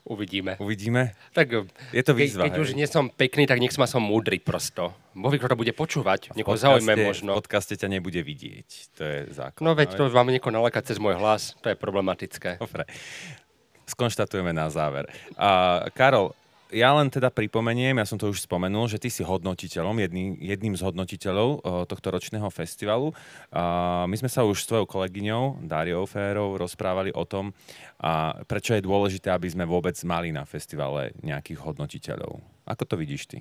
Uvidíme. 0.04 0.60
Uvidíme? 0.60 1.16
Tak 1.32 1.72
je 1.96 2.04
to 2.04 2.12
výzva, 2.12 2.44
Keď, 2.44 2.52
keď 2.52 2.60
už 2.60 2.70
nie 2.76 2.88
som 2.92 3.08
pekný, 3.08 3.48
tak 3.48 3.64
nech 3.64 3.72
ma 3.80 3.88
som 3.88 4.04
múdry 4.04 4.36
prosto. 4.36 4.92
Boh 5.16 5.32
kto 5.32 5.48
to 5.48 5.56
bude 5.56 5.72
počúvať. 5.72 6.36
Niekoho 6.36 6.60
zaujme 6.60 7.00
možno. 7.00 7.32
V 7.32 7.40
podcaste 7.40 7.80
ťa 7.80 7.88
nebude 7.88 8.20
vidieť. 8.20 8.68
To 9.00 9.02
je 9.02 9.18
základ. 9.32 9.64
No 9.64 9.72
veď 9.80 9.96
to 9.96 10.12
vám 10.12 10.28
niekoho 10.28 10.52
nalekať 10.52 10.92
cez 10.92 10.98
môj 11.00 11.16
hlas. 11.16 11.56
To 11.64 11.72
je 11.72 11.80
problematické. 11.80 12.60
Dobre 12.60 12.84
skonštatujeme 13.94 14.52
na 14.52 14.68
záver. 14.74 15.06
A 15.38 15.86
Karol, 15.94 16.34
ja 16.74 16.90
len 16.98 17.08
teda 17.14 17.30
pripomeniem, 17.30 18.02
ja 18.02 18.06
som 18.10 18.18
to 18.18 18.34
už 18.34 18.50
spomenul, 18.50 18.90
že 18.90 18.98
ty 18.98 19.14
si 19.14 19.22
hodnotiteľom, 19.22 19.94
jedný, 20.02 20.34
jedným 20.42 20.74
z 20.74 20.82
hodnotiteľov 20.82 21.50
o, 21.62 21.86
tohto 21.86 22.10
ročného 22.10 22.50
festivalu. 22.50 23.14
A 23.54 24.04
my 24.10 24.16
sme 24.18 24.28
sa 24.28 24.42
už 24.42 24.66
s 24.66 24.68
tvojou 24.68 24.90
kolegyňou 24.90 25.70
Dáriou 25.70 26.10
Férov 26.10 26.58
rozprávali 26.58 27.14
o 27.14 27.24
tom, 27.30 27.54
a 28.02 28.42
prečo 28.50 28.74
je 28.74 28.84
dôležité, 28.84 29.30
aby 29.30 29.48
sme 29.48 29.70
vôbec 29.70 29.96
mali 30.04 30.34
na 30.34 30.44
festivale 30.44 31.14
nejakých 31.22 31.62
hodnotiteľov. 31.62 32.42
Ako 32.66 32.84
to 32.90 32.98
vidíš 32.98 33.30
ty? 33.30 33.38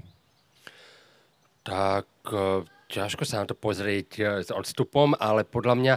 Tak 1.64 2.06
e, 2.28 2.68
ťažko 2.92 3.25
sa 3.25 3.42
na 3.42 3.47
to 3.49 3.56
pozrieť 3.56 4.09
e, 4.21 4.23
s 4.44 4.50
odstupom, 4.52 5.16
ale 5.16 5.49
podľa 5.49 5.75
mňa 5.78 5.94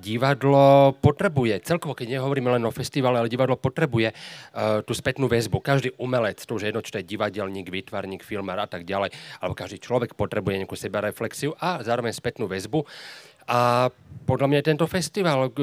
divadlo 0.00 0.94
potrebuje, 1.00 1.64
celkovo 1.64 1.96
keď 1.96 2.18
nehovoríme 2.18 2.52
len 2.58 2.64
o 2.64 2.72
festivale, 2.74 3.18
ale 3.18 3.32
divadlo 3.32 3.56
potrebuje 3.56 4.12
uh, 4.12 4.84
tú 4.84 4.92
spätnú 4.92 5.26
väzbu. 5.26 5.58
Každý 5.60 5.96
umelec, 5.98 6.38
to 6.44 6.56
už 6.56 6.66
je 6.66 6.68
jedno, 6.70 6.84
či 6.84 6.92
to 6.92 7.00
je 7.00 7.10
divadelník, 7.10 7.72
výtvarník, 7.72 8.22
filmár 8.22 8.60
a 8.62 8.68
tak 8.68 8.84
ďalej, 8.84 9.10
alebo 9.40 9.54
každý 9.56 9.80
človek 9.80 10.14
potrebuje 10.14 10.62
nejakú 10.62 10.76
sebareflexiu 10.76 11.56
a 11.58 11.80
zároveň 11.80 12.12
spätnú 12.12 12.46
väzbu. 12.46 12.84
A 13.46 13.90
podľa 14.26 14.46
mňa 14.50 14.60
tento 14.66 14.90
festival 14.90 15.54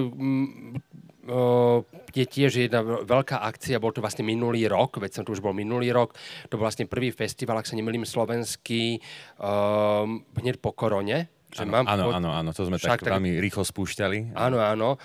je 2.12 2.26
tiež 2.28 2.68
jedna 2.68 2.84
veľká 2.84 3.44
akcia, 3.48 3.80
bol 3.80 3.96
to 3.96 4.04
vlastne 4.04 4.28
minulý 4.28 4.68
rok, 4.68 5.00
veď 5.00 5.20
som 5.20 5.24
tu 5.24 5.32
už 5.32 5.44
bol 5.44 5.56
minulý 5.56 5.92
rok, 5.92 6.16
to 6.52 6.60
bol 6.60 6.68
vlastne 6.68 6.88
prvý 6.88 7.16
festival, 7.16 7.60
ak 7.60 7.68
sa 7.68 7.80
nemýlim, 7.80 8.04
slovenský, 8.04 9.00
um, 9.40 10.24
hneď 10.36 10.60
po 10.60 10.76
korone, 10.76 11.32
že 11.54 11.64
áno, 11.64 11.72
mám 11.72 11.86
áno, 11.86 12.04
áno, 12.10 12.30
áno, 12.34 12.50
to 12.52 12.66
sme 12.66 12.82
tak, 12.82 13.06
tak 13.06 13.14
veľmi 13.14 13.38
rýchlo 13.38 13.62
spúšťali. 13.62 14.34
Áno, 14.34 14.58
áno. 14.58 14.98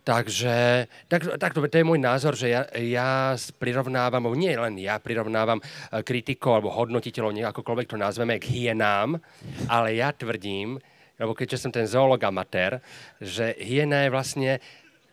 Takže 0.00 0.88
tak, 1.12 1.36
tak 1.36 1.52
to, 1.52 1.60
to 1.68 1.76
je 1.76 1.84
môj 1.84 2.00
názor, 2.00 2.32
že 2.32 2.48
ja, 2.48 2.64
ja 2.80 3.36
prirovnávam, 3.60 4.32
nie 4.32 4.56
len 4.56 4.80
ja 4.80 4.96
prirovnávam 4.96 5.60
eh, 5.60 6.00
kritikov 6.00 6.56
alebo 6.56 6.72
hodnotiteľov, 6.72 7.36
akokoľvek 7.52 7.86
to 7.90 7.96
nazveme, 8.00 8.40
k 8.40 8.48
hienám, 8.48 9.20
ale 9.68 10.00
ja 10.00 10.10
tvrdím, 10.16 10.80
lebo 11.20 11.36
keďže 11.36 11.60
som 11.60 11.70
ten 11.70 11.84
zoolog 11.84 12.18
amatér, 12.24 12.80
že 13.20 13.52
hiena 13.60 14.08
je 14.08 14.14
vlastne 14.14 14.50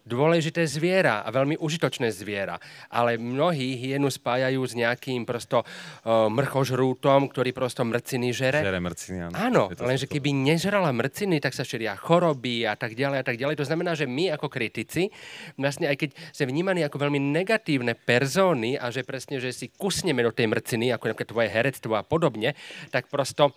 dôležité 0.08 0.64
zviera 0.64 1.22
a 1.22 1.30
veľmi 1.30 1.60
užitočné 1.60 2.08
zviera. 2.16 2.56
Ale 2.88 3.20
mnohí 3.20 3.76
hyenu 3.76 4.08
spájajú 4.08 4.64
s 4.64 4.74
nejakým 4.74 5.28
prosto 5.28 5.62
uh, 5.62 6.32
mrchožrútom, 6.32 7.28
ktorý 7.28 7.52
prosto 7.52 7.84
mrciny 7.84 8.32
žere. 8.32 8.64
Žere 8.64 8.80
mrciny, 8.80 9.18
áno. 9.28 9.36
Áno, 9.36 9.64
lenže 9.84 10.08
keby 10.08 10.32
nežrala 10.32 10.96
mrciny, 10.96 11.44
tak 11.44 11.52
sa 11.52 11.68
šíria 11.68 12.00
choroby 12.00 12.64
a 12.64 12.80
tak 12.80 12.96
ďalej 12.96 13.18
a 13.20 13.26
tak 13.28 13.36
ďalej. 13.36 13.60
To 13.60 13.68
znamená, 13.68 13.94
že 13.94 14.08
my 14.08 14.32
ako 14.32 14.48
kritici, 14.48 15.12
vlastne 15.60 15.92
aj 15.92 16.00
keď 16.00 16.10
sme 16.32 16.50
vnímaní 16.50 16.88
ako 16.88 17.04
veľmi 17.04 17.20
negatívne 17.20 17.92
persóny 17.94 18.80
a 18.80 18.88
že 18.88 19.04
presne, 19.04 19.44
že 19.44 19.52
si 19.52 19.68
kusneme 19.76 20.24
do 20.24 20.32
tej 20.32 20.48
mrciny, 20.48 20.96
ako 20.96 21.12
napríklad 21.12 21.30
tvoje 21.36 21.50
herectvo 21.52 21.94
a 22.00 22.08
podobne, 22.08 22.56
tak 22.94 23.12
prosto 23.12 23.52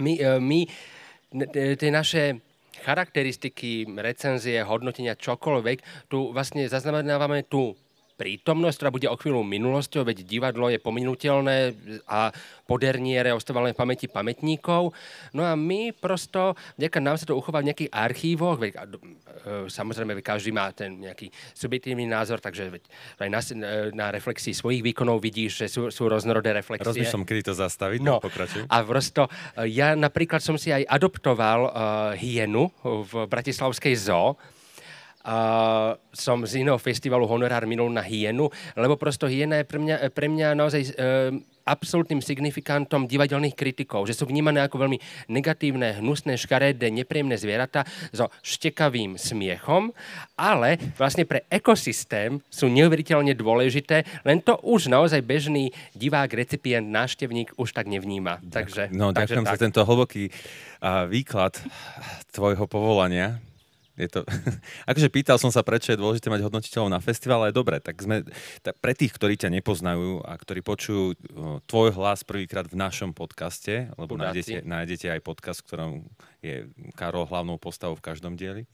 my, 0.00 0.12
e, 0.16 0.40
my 0.40 0.60
tie 1.76 1.90
naše 1.92 2.45
charakteristiky, 2.82 3.86
recenzie, 3.96 4.60
hodnotenia, 4.66 5.16
čokoľvek, 5.16 6.08
tu 6.10 6.32
vlastne 6.34 6.66
zaznamenávame 6.66 7.46
tú 7.46 7.78
prítomnosť, 8.16 8.76
ktorá 8.80 8.90
bude 8.90 9.08
o 9.12 9.16
chvíľu 9.20 9.44
minulosťou, 9.44 10.08
veď 10.08 10.24
divadlo 10.24 10.72
je 10.72 10.80
pominutelné 10.80 11.76
a 12.08 12.32
poderniere 12.64 13.30
ostávali 13.36 13.76
v 13.76 13.78
pamäti 13.78 14.06
pamätníkov. 14.08 14.90
No 15.36 15.44
a 15.44 15.52
my 15.54 15.92
prosto, 15.92 16.56
vďaka 16.80 16.98
nám 16.98 17.16
sa 17.20 17.28
to 17.28 17.36
uchová 17.36 17.60
v 17.60 17.70
nejakých 17.70 17.92
archívoch, 17.92 18.56
veď, 18.56 18.72
e, 18.74 19.68
samozrejme 19.68 20.18
každý 20.24 20.50
má 20.50 20.72
ten 20.72 20.96
nejaký 20.96 21.28
subjektívny 21.52 22.08
názor, 22.08 22.40
takže 22.40 22.72
veď, 22.72 22.82
aj 23.20 23.28
na, 23.28 23.40
na 23.92 24.06
reflexii 24.10 24.56
svojich 24.56 24.82
výkonov 24.82 25.20
vidíš, 25.20 25.52
že 25.62 25.66
sú, 25.68 25.92
sú 25.92 26.08
rôznorodé 26.08 26.56
reflexie. 26.56 26.88
Rozmýšľam, 26.88 27.28
kedy 27.28 27.52
to 27.52 27.54
zastaviť, 27.54 28.00
no, 28.00 28.18
pokračuj. 28.18 28.64
A 28.66 28.82
prosto, 28.82 29.28
ja 29.68 29.92
napríklad 29.92 30.40
som 30.40 30.56
si 30.56 30.72
aj 30.72 30.88
adoptoval 30.88 31.60
uh, 31.68 31.70
hyenu 32.16 32.72
v 32.82 33.28
Bratislavskej 33.28 33.94
zoo, 33.94 34.34
Uh, 35.26 35.98
som 36.14 36.46
z 36.46 36.62
iného 36.62 36.78
festivalu 36.78 37.26
Honorár 37.26 37.66
minul 37.66 37.90
na 37.90 37.98
hyenu, 37.98 38.46
lebo 38.78 38.94
prosto 38.94 39.26
hyena 39.26 39.58
je 39.58 39.66
pre 39.66 39.82
mňa, 39.82 39.96
pre 40.14 40.30
mňa 40.30 40.54
naozaj 40.54 40.82
uh, 40.94 41.34
absolútnym 41.66 42.22
signifikantom 42.22 43.10
divadelných 43.10 43.58
kritikov, 43.58 44.06
že 44.06 44.14
sú 44.14 44.30
vnímané 44.30 44.62
ako 44.62 44.86
veľmi 44.86 45.02
negatívne, 45.26 45.98
hnusné, 45.98 46.38
škaredé, 46.38 46.94
nepríjemné 46.94 47.34
zvieratá 47.34 47.82
so 48.14 48.30
štekavým 48.46 49.18
smiechom, 49.18 49.90
ale 50.38 50.78
vlastne 50.94 51.26
pre 51.26 51.42
ekosystém 51.50 52.38
sú 52.46 52.70
neuveriteľne 52.70 53.34
dôležité, 53.34 54.06
len 54.22 54.38
to 54.38 54.54
už 54.62 54.86
naozaj 54.86 55.26
bežný 55.26 55.74
divák, 55.98 56.30
recipient, 56.30 56.86
návštevník 56.86 57.58
už 57.58 57.74
tak 57.74 57.90
nevníma. 57.90 58.38
Takže, 58.46 58.94
no, 58.94 59.10
takže 59.10 59.34
ďakujem 59.34 59.44
tak. 59.50 59.52
za 59.58 59.62
tento 59.66 59.80
hlboký 59.82 60.30
uh, 60.30 61.10
výklad 61.10 61.58
tvojho 62.30 62.70
povolania 62.70 63.42
je 63.96 64.08
to, 64.12 64.20
akože 64.90 65.08
pýtal 65.08 65.40
som 65.40 65.48
sa, 65.48 65.64
prečo 65.64 65.90
je 65.92 65.98
dôležité 65.98 66.28
mať 66.28 66.44
hodnotiteľov 66.44 66.92
na 66.92 67.00
festival, 67.00 67.42
ale 67.42 67.56
dobre, 67.56 67.80
tak 67.80 67.96
sme, 67.96 68.22
tak 68.60 68.76
pre 68.78 68.92
tých, 68.92 69.16
ktorí 69.16 69.40
ťa 69.40 69.48
nepoznajú 69.48 70.20
a 70.22 70.36
ktorí 70.36 70.60
počujú 70.60 71.16
tvoj 71.64 71.96
hlas 71.96 72.22
prvýkrát 72.22 72.68
v 72.68 72.76
našom 72.76 73.16
podcaste, 73.16 73.88
lebo 73.96 74.20
nájdete, 74.20 74.68
nájdete 74.68 75.16
aj 75.16 75.20
podcast, 75.24 75.64
v 75.64 75.66
ktorom 75.72 75.90
je 76.44 76.68
Karol 76.92 77.24
hlavnou 77.24 77.56
postavou 77.56 77.96
v 77.96 78.04
každom 78.04 78.36
dieli. 78.36 78.68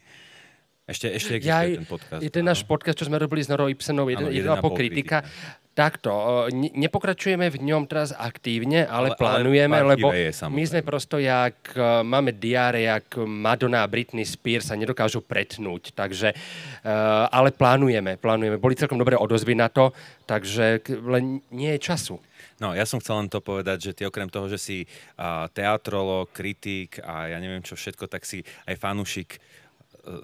Ešte, 0.82 1.06
ešte 1.14 1.38
existuje 1.38 1.78
ja, 1.78 1.78
ten 1.78 1.86
podcast. 1.86 2.20
Je 2.26 2.30
ten 2.34 2.42
náš 2.42 2.66
podcast, 2.66 2.98
čo 2.98 3.06
sme 3.06 3.14
robili 3.14 3.38
s 3.38 3.46
Norou 3.46 3.70
Ibsenou, 3.70 4.10
jeden, 4.10 4.34
jedna 4.34 4.58
po 4.58 4.74
kritika. 4.74 5.22
kritika 5.22 5.61
Takto, 5.72 6.52
nepokračujeme 6.52 7.48
v 7.48 7.58
ňom 7.64 7.88
teraz 7.88 8.12
aktívne, 8.12 8.84
ale, 8.84 9.16
ale 9.16 9.16
plánujeme, 9.16 9.72
ale 9.80 9.96
lebo 9.96 10.12
je, 10.12 10.28
my 10.52 10.62
sme 10.68 10.84
prosto 10.84 11.16
jak, 11.16 11.72
e, 11.72 12.04
máme 12.04 12.36
diáre, 12.36 12.84
jak 12.84 13.16
Madonna 13.24 13.80
a 13.80 13.88
Britney 13.88 14.28
Spears 14.28 14.68
sa 14.68 14.76
nedokážu 14.76 15.24
pretnúť, 15.24 15.96
takže, 15.96 16.36
uh, 16.36 17.24
ale 17.32 17.56
plánujeme, 17.56 18.20
plánujeme. 18.20 18.60
Boli 18.60 18.76
celkom 18.76 19.00
dobré 19.00 19.16
odozvy 19.16 19.56
na 19.56 19.72
to, 19.72 19.96
takže 20.28 20.84
len 21.08 21.40
nie 21.48 21.72
je 21.76 21.80
času. 21.80 22.20
No, 22.60 22.76
ja 22.76 22.84
som 22.84 23.00
chcel 23.00 23.24
len 23.24 23.32
to 23.32 23.40
povedať, 23.40 23.90
že 23.90 23.92
ty 23.96 24.02
okrem 24.04 24.28
toho, 24.28 24.52
že 24.52 24.60
si 24.60 24.78
uh, 24.84 25.48
teatrolog, 25.56 26.28
kritik 26.36 27.00
a 27.00 27.32
ja 27.32 27.40
neviem 27.40 27.64
čo 27.64 27.80
všetko, 27.80 28.12
tak 28.12 28.28
si 28.28 28.44
aj 28.68 28.76
fanúšik 28.76 29.40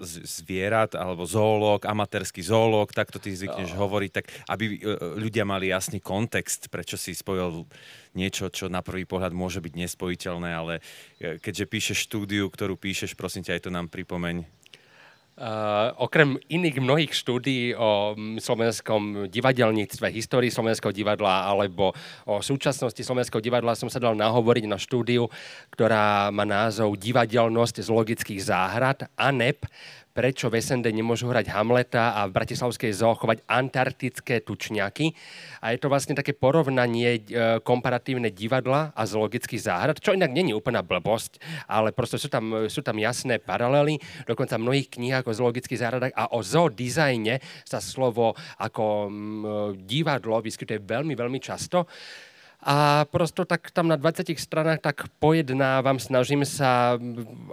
zvierat, 0.03 0.95
alebo 0.95 1.23
zoológ, 1.23 1.87
amatérsky 1.87 2.43
zoológ, 2.43 2.91
takto 2.91 3.15
ty 3.17 3.31
zvykneš 3.31 3.71
oh. 3.75 3.87
hovoriť, 3.87 4.11
tak 4.11 4.25
aby 4.51 4.65
e, 4.75 4.77
ľudia 5.15 5.47
mali 5.47 5.71
jasný 5.71 6.03
kontext, 6.03 6.67
prečo 6.67 6.99
si 6.99 7.15
spojil 7.15 7.63
niečo, 8.11 8.51
čo 8.51 8.67
na 8.67 8.83
prvý 8.83 9.07
pohľad 9.07 9.31
môže 9.31 9.63
byť 9.63 9.73
nespojiteľné, 9.79 10.49
ale 10.51 10.73
e, 11.17 11.39
keďže 11.39 11.65
píšeš 11.71 11.97
štúdiu, 12.11 12.51
ktorú 12.51 12.75
píšeš, 12.75 13.15
prosím 13.15 13.47
ťa, 13.47 13.55
aj 13.55 13.63
to 13.63 13.71
nám 13.71 13.87
pripomeň. 13.87 14.58
Uh, 15.39 15.95
okrem 16.03 16.35
iných 16.51 16.83
mnohých 16.83 17.15
štúdií 17.15 17.71
o 17.71 18.11
mm, 18.11 18.43
slovenskom 18.43 19.31
divadelníctve, 19.31 20.11
histórii 20.11 20.51
slovenského 20.51 20.91
divadla 20.91 21.47
alebo 21.47 21.95
o 22.27 22.43
súčasnosti 22.43 22.99
slovenského 22.99 23.39
divadla 23.39 23.71
som 23.71 23.87
sa 23.87 24.03
dal 24.03 24.19
nahovoriť 24.19 24.67
na 24.67 24.75
štúdiu, 24.75 25.31
ktorá 25.71 26.27
má 26.35 26.43
názov 26.43 26.99
Divadelnosť 26.99 27.79
z 27.79 27.87
logických 27.87 28.51
záhrad, 28.51 29.07
ANEP, 29.15 29.63
prečo 30.19 30.51
v 30.51 30.59
SND 30.59 30.91
nemôžu 30.91 31.31
hrať 31.31 31.47
Hamleta 31.55 32.11
a 32.11 32.27
v 32.27 32.35
Bratislavskej 32.35 32.91
zoo 32.91 33.15
chovať 33.15 33.39
antarktické 33.47 34.43
tučňaky. 34.43 35.15
A 35.63 35.71
je 35.71 35.79
to 35.79 35.87
vlastne 35.87 36.11
také 36.11 36.35
porovnanie 36.35 37.23
e, 37.23 37.63
komparatívne 37.63 38.27
divadla 38.27 38.91
a 38.91 39.07
zoologických 39.07 39.63
záhrad, 39.63 40.03
čo 40.03 40.11
inak 40.11 40.35
není 40.35 40.51
úplná 40.51 40.83
blbosť, 40.83 41.39
ale 41.71 41.95
proste 41.95 42.19
sú 42.19 42.27
tam, 42.27 42.67
sú 42.67 42.83
tam 42.83 42.99
jasné 42.99 43.39
paralely. 43.39 43.95
Dokonca 44.27 44.59
v 44.59 44.67
mnohých 44.67 44.91
knihách 44.91 45.23
o 45.23 45.37
zoologických 45.39 45.79
záhradách 45.79 46.11
a 46.11 46.35
o 46.35 46.43
zoodizajne 46.43 47.39
sa 47.63 47.79
slovo 47.79 48.35
ako 48.59 49.07
mm, 49.07 49.87
divadlo 49.87 50.43
vyskytuje 50.43 50.83
veľmi, 50.83 51.15
veľmi 51.15 51.39
často. 51.39 51.87
A 52.59 53.07
prosto 53.07 53.47
tak 53.47 53.71
tam 53.71 53.87
na 53.87 53.95
20 53.95 54.35
stranách 54.35 54.83
tak 54.83 55.07
pojednávam, 55.23 55.95
snažím 55.95 56.43
sa, 56.43 56.99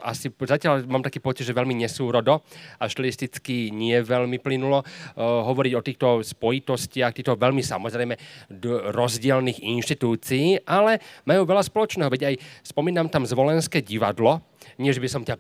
asi 0.02 0.34
zatiaľ 0.34 0.82
mám 0.90 1.06
taký 1.06 1.22
pocit, 1.22 1.46
že 1.46 1.54
veľmi 1.54 1.78
nesúrodo 1.78 2.42
a 2.82 2.90
štilisticky 2.90 3.70
nie 3.70 3.94
veľmi 4.02 4.42
plynulo 4.42 4.82
uh, 4.82 5.46
hovoriť 5.46 5.72
o 5.78 5.84
týchto 5.86 6.08
spojitostiach, 6.26 7.14
týchto 7.14 7.38
veľmi 7.38 7.62
samozrejme 7.62 8.18
d- 8.50 8.82
rozdielných 8.90 9.62
inštitúcií, 9.62 10.66
ale 10.66 10.98
majú 11.22 11.46
veľa 11.46 11.62
spoločného. 11.62 12.10
Veď 12.10 12.34
aj 12.34 12.66
spomínam 12.66 13.06
tam 13.06 13.22
Zvolenské 13.22 13.86
divadlo, 13.86 14.42
nie, 14.76 14.92
že 14.92 15.00
by 15.02 15.08
som, 15.08 15.22
ťa, 15.22 15.36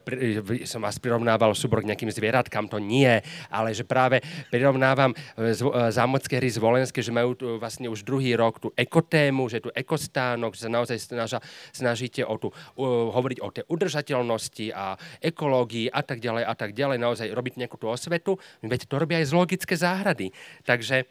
som 0.64 0.80
vás 0.80 0.96
prirovnával 1.00 1.52
súbor 1.52 1.82
k 1.82 1.88
nejakým 1.92 2.10
zvieratkám, 2.12 2.70
to 2.70 2.80
nie, 2.80 3.20
ale 3.50 3.72
že 3.72 3.84
práve 3.84 4.22
prirovnávam 4.48 5.12
e, 5.12 5.16
e, 5.16 5.54
zámocké 5.92 6.40
hry 6.40 6.50
z 6.52 6.58
Volenské, 6.62 7.00
že 7.00 7.14
majú 7.14 7.36
tu 7.36 7.46
vlastne 7.56 7.90
už 7.90 8.02
druhý 8.04 8.36
rok 8.36 8.60
tú 8.60 8.68
ekotému, 8.76 9.48
že 9.48 9.60
tu 9.60 9.70
ekostánok, 9.72 10.56
že 10.56 10.66
sa 10.66 10.70
naozaj 10.72 10.98
snaža, 10.98 11.38
snažíte 11.72 12.22
o 12.24 12.34
tú, 12.40 12.48
uh, 12.50 13.12
hovoriť 13.12 13.38
o 13.42 13.48
tej 13.52 13.64
udržateľnosti 13.68 14.66
a 14.72 14.96
ekológii 15.20 15.92
a 15.92 16.00
tak 16.02 16.20
ďalej 16.20 16.44
a 16.44 16.54
tak 16.54 16.70
ďalej, 16.72 16.98
naozaj 17.00 17.26
robiť 17.32 17.54
nejakú 17.60 17.76
tú 17.76 17.86
osvetu, 17.90 18.36
veď 18.64 18.88
to 18.88 18.96
robia 18.96 19.20
aj 19.20 19.30
zoologické 19.32 19.74
záhrady. 19.76 20.32
Takže 20.64 21.06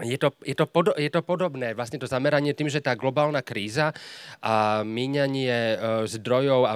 je 0.00 0.16
to, 0.16 0.32
je, 0.46 0.54
to 0.54 0.64
podo, 0.70 0.94
je 0.96 1.10
to 1.12 1.20
podobné, 1.20 1.74
vlastne 1.76 2.00
to 2.00 2.08
zameranie 2.08 2.56
tým, 2.56 2.70
že 2.70 2.80
tá 2.80 2.96
globálna 2.96 3.44
kríza 3.44 3.92
a 4.40 4.80
míňanie 4.86 5.52
e, 5.52 5.76
zdrojov 6.08 6.60
a 6.64 6.74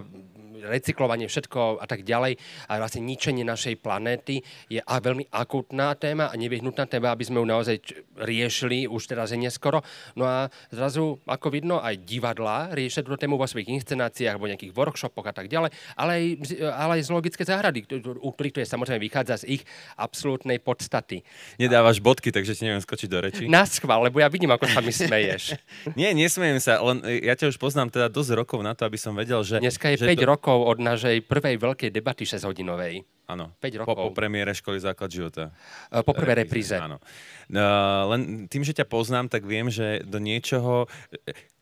recyklovanie, 0.65 1.29
všetko 1.29 1.79
a 1.81 1.87
tak 1.87 2.03
ďalej 2.03 2.41
a 2.69 2.73
vlastne 2.81 3.05
ničenie 3.05 3.45
našej 3.45 3.81
planéty 3.81 4.41
je 4.73 4.81
a 4.81 4.95
veľmi 5.01 5.29
akutná 5.31 5.95
téma 6.01 6.33
a 6.33 6.35
nevyhnutná 6.35 6.89
téma, 6.89 7.13
aby 7.13 7.25
sme 7.25 7.41
ju 7.43 7.47
naozaj 7.47 7.77
riešili, 8.19 8.89
už 8.89 9.05
teraz 9.05 9.31
je 9.35 9.39
neskoro. 9.39 9.85
No 10.17 10.25
a 10.25 10.49
zrazu, 10.73 11.21
ako 11.29 11.53
vidno, 11.53 11.81
aj 11.81 12.01
divadlá 12.03 12.73
riešia 12.73 13.05
túto 13.05 13.21
tému 13.21 13.37
vo 13.37 13.47
svojich 13.49 13.71
inscenáciách, 13.81 14.37
alebo 14.37 14.51
nejakých 14.51 14.73
workshopoch 14.73 15.27
a 15.29 15.35
tak 15.35 15.51
ďalej, 15.51 15.71
ale 15.99 16.11
aj, 16.13 16.25
ale 16.73 16.93
aj 17.01 17.03
zoologické 17.07 17.43
záhrady, 17.45 17.85
u 18.21 18.31
ktorých 18.33 18.55
to 18.55 18.63
je 18.63 18.69
samozrejme 18.69 19.01
vychádza 19.03 19.45
z 19.45 19.61
ich 19.61 19.63
absolútnej 19.99 20.59
podstaty. 20.63 21.21
Nedávaš 21.61 22.01
bodky, 22.01 22.33
takže 22.33 22.57
ti 22.57 22.65
neviem 22.65 22.83
skočiť 22.83 23.09
do 23.11 23.19
reči. 23.21 23.43
Na 23.51 23.69
schvál, 23.69 24.07
lebo 24.07 24.23
ja 24.23 24.29
vidím, 24.31 24.51
ako 24.55 24.67
sa 24.71 24.81
mi 24.81 24.95
smeješ. 24.95 25.59
Nie, 25.99 26.17
nesmejem 26.17 26.59
sa, 26.63 26.81
len 26.81 27.03
ja 27.23 27.35
ťa 27.35 27.55
už 27.55 27.59
poznám 27.61 27.91
teda 27.91 28.07
dosť 28.09 28.31
rokov 28.39 28.61
na 28.63 28.73
to, 28.73 28.87
aby 28.87 28.99
som 28.99 29.13
vedel, 29.13 29.43
že... 29.43 29.61
Dneska 29.61 29.93
je 29.95 30.07
že 30.07 30.07
5 30.15 30.19
to... 30.19 30.25
rokov 30.27 30.54
rokov 30.55 30.71
od 30.71 30.79
našej 30.79 31.17
prvej 31.27 31.59
veľkej 31.59 31.91
debaty 31.91 32.23
6-hodinovej. 32.23 33.03
Áno. 33.27 33.51
5 33.59 33.81
rokov. 33.83 33.95
Po, 33.99 34.07
po 34.07 34.15
premiére 34.15 34.55
školy 34.55 34.79
základ 34.79 35.11
života. 35.11 35.51
Po 35.91 36.15
prvej 36.15 36.47
repríze. 36.47 36.79
Áno. 36.79 37.03
Uh, 37.51 38.15
len 38.15 38.21
tým, 38.47 38.63
že 38.63 38.77
ťa 38.77 38.87
poznám, 38.87 39.27
tak 39.33 39.43
viem, 39.49 39.67
že 39.67 40.07
do 40.07 40.23
niečoho... 40.23 40.87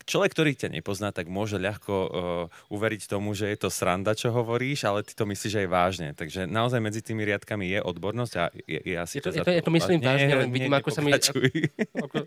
človek, 0.05 0.31
ktorý 0.35 0.51
ťa 0.57 0.69
nepozná, 0.73 1.11
tak 1.15 1.31
môže 1.31 1.57
ľahko 1.57 1.95
uh, 1.95 2.11
uveriť 2.73 3.09
tomu, 3.09 3.33
že 3.33 3.51
je 3.53 3.59
to 3.59 3.69
sranda, 3.69 4.17
čo 4.17 4.35
hovoríš, 4.35 4.85
ale 4.89 5.07
ty 5.07 5.13
to 5.15 5.25
myslíš 5.29 5.65
aj 5.65 5.69
vážne. 5.69 6.09
Takže 6.17 6.51
naozaj 6.51 6.81
medzi 6.83 7.01
tými 7.05 7.23
riadkami 7.23 7.71
je 7.73 7.81
odbornosť 7.83 8.33
a 8.39 8.45
je, 8.67 8.81
je 8.83 8.97
asi 8.99 9.19
je 9.19 9.23
to, 9.23 9.31
je 9.31 9.45
to, 9.45 9.53
je 9.53 9.65
to 9.65 9.73
myslím 9.73 9.99
nie, 10.01 10.09
vážne, 10.09 10.35
len 10.35 10.51
vidím, 10.51 10.75
ako 10.75 10.89
sa 10.91 11.01
mi... 11.05 11.11
Ako, 11.13 12.19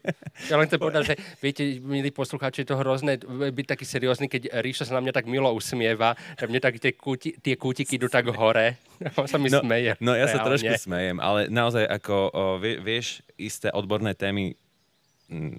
ja 0.52 0.56
len 0.56 0.66
chcem 0.68 0.80
povedať, 0.80 1.02
že 1.12 1.16
viete, 1.42 1.64
milí 1.82 2.12
poslucháči, 2.12 2.64
je 2.64 2.70
to 2.72 2.80
hrozné 2.80 3.20
byť 3.26 3.66
taký 3.68 3.86
seriózny, 3.88 4.28
keď 4.32 4.62
Ríša 4.62 4.88
sa 4.88 4.98
na 4.98 5.02
mňa 5.04 5.14
tak 5.16 5.26
milo 5.28 5.52
usmieva, 5.52 6.14
že 6.38 6.46
mne 6.48 6.60
tak 6.62 6.78
tie, 6.78 6.94
kúti, 6.96 7.36
tie 7.40 7.56
kútiky 7.56 7.96
idú 7.96 8.12
tak 8.12 8.28
hore. 8.34 8.78
On 9.20 9.28
sa 9.28 9.40
mi 9.40 9.52
no, 9.52 9.64
smeje. 9.64 9.96
No 10.00 10.16
ja 10.16 10.28
reálne. 10.28 10.36
sa 10.36 10.48
trošku 10.48 10.74
smejem, 10.80 11.18
ale 11.20 11.48
naozaj 11.52 11.84
ako 11.88 12.16
o, 12.32 12.44
vie, 12.60 12.80
vieš 12.80 13.24
isté 13.36 13.72
odborné 13.72 14.16
témy 14.16 14.56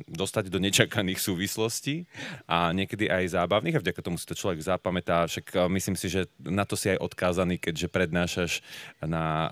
dostať 0.07 0.47
do 0.47 0.63
nečakaných 0.63 1.19
súvislostí 1.19 2.07
a 2.47 2.71
niekedy 2.71 3.11
aj 3.11 3.35
zábavných 3.35 3.77
a 3.79 3.83
vďaka 3.83 3.99
tomu 3.99 4.15
si 4.15 4.27
to 4.27 4.39
človek 4.39 4.63
zapamätá. 4.63 5.27
Však 5.27 5.47
uh, 5.59 5.67
myslím 5.75 5.99
si, 5.99 6.07
že 6.07 6.31
na 6.39 6.63
to 6.63 6.79
si 6.79 6.95
aj 6.95 7.03
odkázaný, 7.03 7.59
keďže 7.59 7.91
prednášaš 7.91 8.53
na 9.03 9.25
uh, 9.27 9.51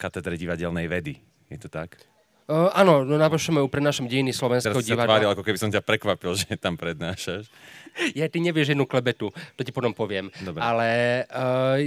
katedre 0.00 0.40
divadelnej 0.40 0.88
vedy. 0.88 1.20
Je 1.52 1.60
to 1.60 1.68
tak? 1.68 2.00
Uh, 2.44 2.68
áno, 2.76 3.08
no 3.08 3.16
na 3.16 3.28
VŠMU 3.32 3.72
prednášam 3.72 4.04
dejiny 4.04 4.32
slovenského 4.32 4.76
Teraz 4.76 4.88
divadla. 4.88 5.16
Teraz 5.16 5.32
ako 5.32 5.44
keby 5.48 5.58
som 5.60 5.72
ťa 5.72 5.80
prekvapil, 5.80 6.32
že 6.36 6.56
tam 6.60 6.76
prednášaš. 6.76 7.48
Ja, 8.12 8.28
ty 8.28 8.40
nevieš 8.40 8.76
jednu 8.76 8.84
klebetu, 8.84 9.32
to 9.56 9.60
ti 9.64 9.72
potom 9.72 9.96
poviem. 9.96 10.28
Dobre. 10.44 10.60
Ale 10.60 10.88
uh, 11.28 11.80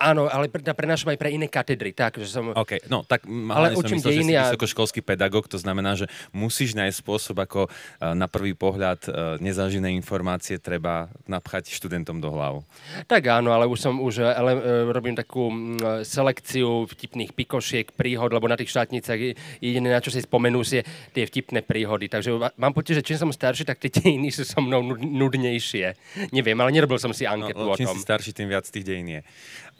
Áno, 0.00 0.32
ale 0.32 0.48
pre, 0.48 0.64
prenášam 0.64 1.12
aj 1.12 1.20
pre 1.20 1.28
iné 1.28 1.44
katedry. 1.44 1.92
Tak, 1.92 2.16
že 2.16 2.32
som... 2.32 2.56
OK, 2.56 2.88
no 2.88 3.04
tak 3.04 3.28
ale 3.28 3.76
učím 3.76 4.00
myslel, 4.00 4.16
že 4.16 4.22
si 4.24 4.34
a... 4.34 4.48
vysokoškolský 4.48 5.00
pedagóg, 5.04 5.44
to 5.44 5.60
znamená, 5.60 5.92
že 5.92 6.08
musíš 6.32 6.72
nájsť 6.72 6.96
spôsob, 7.04 7.36
ako 7.36 7.60
uh, 7.68 8.16
na 8.16 8.24
prvý 8.24 8.56
pohľad 8.56 9.00
uh, 9.04 9.12
nezažiné 9.44 9.92
informácie 9.92 10.56
treba 10.56 11.12
napchať 11.28 11.68
študentom 11.68 12.16
do 12.16 12.32
hlavu. 12.32 12.64
Tak 13.04 13.28
áno, 13.28 13.52
ale 13.52 13.68
už 13.68 13.76
som 13.76 14.00
už 14.00 14.24
ale, 14.24 14.56
uh, 14.56 14.88
robím 14.88 15.12
takú 15.12 15.52
selekciu 16.00 16.88
vtipných 16.88 17.36
pikošiek, 17.36 17.92
príhod, 17.92 18.32
lebo 18.32 18.48
na 18.48 18.56
tých 18.56 18.72
štátnicách 18.72 19.36
jediné, 19.60 19.92
na 19.92 20.00
čo 20.00 20.08
si 20.08 20.24
spomenú, 20.24 20.64
si 20.64 20.80
tie 21.12 21.28
vtipné 21.28 21.60
príhody. 21.60 22.08
Takže 22.08 22.56
mám 22.56 22.72
pocit, 22.72 22.96
že 22.96 23.04
čím 23.04 23.20
som 23.20 23.30
starší, 23.30 23.68
tak 23.68 23.76
tie 23.76 23.92
dejiny 24.00 24.32
sú 24.32 24.48
so 24.48 24.64
mnou 24.64 24.96
nudnejšie. 24.96 25.92
Neviem, 26.32 26.56
ale 26.56 26.72
nerobil 26.72 26.96
som 26.96 27.12
si 27.12 27.28
anketu 27.28 27.60
no, 27.60 27.72
o 27.72 27.76
tom. 27.76 27.84
Čím 27.84 27.92
si 27.92 28.00
starší, 28.00 28.32
tým 28.32 28.48
viac 28.48 28.64
tých 28.64 28.86
dejín 28.86 29.20
je. 29.20 29.22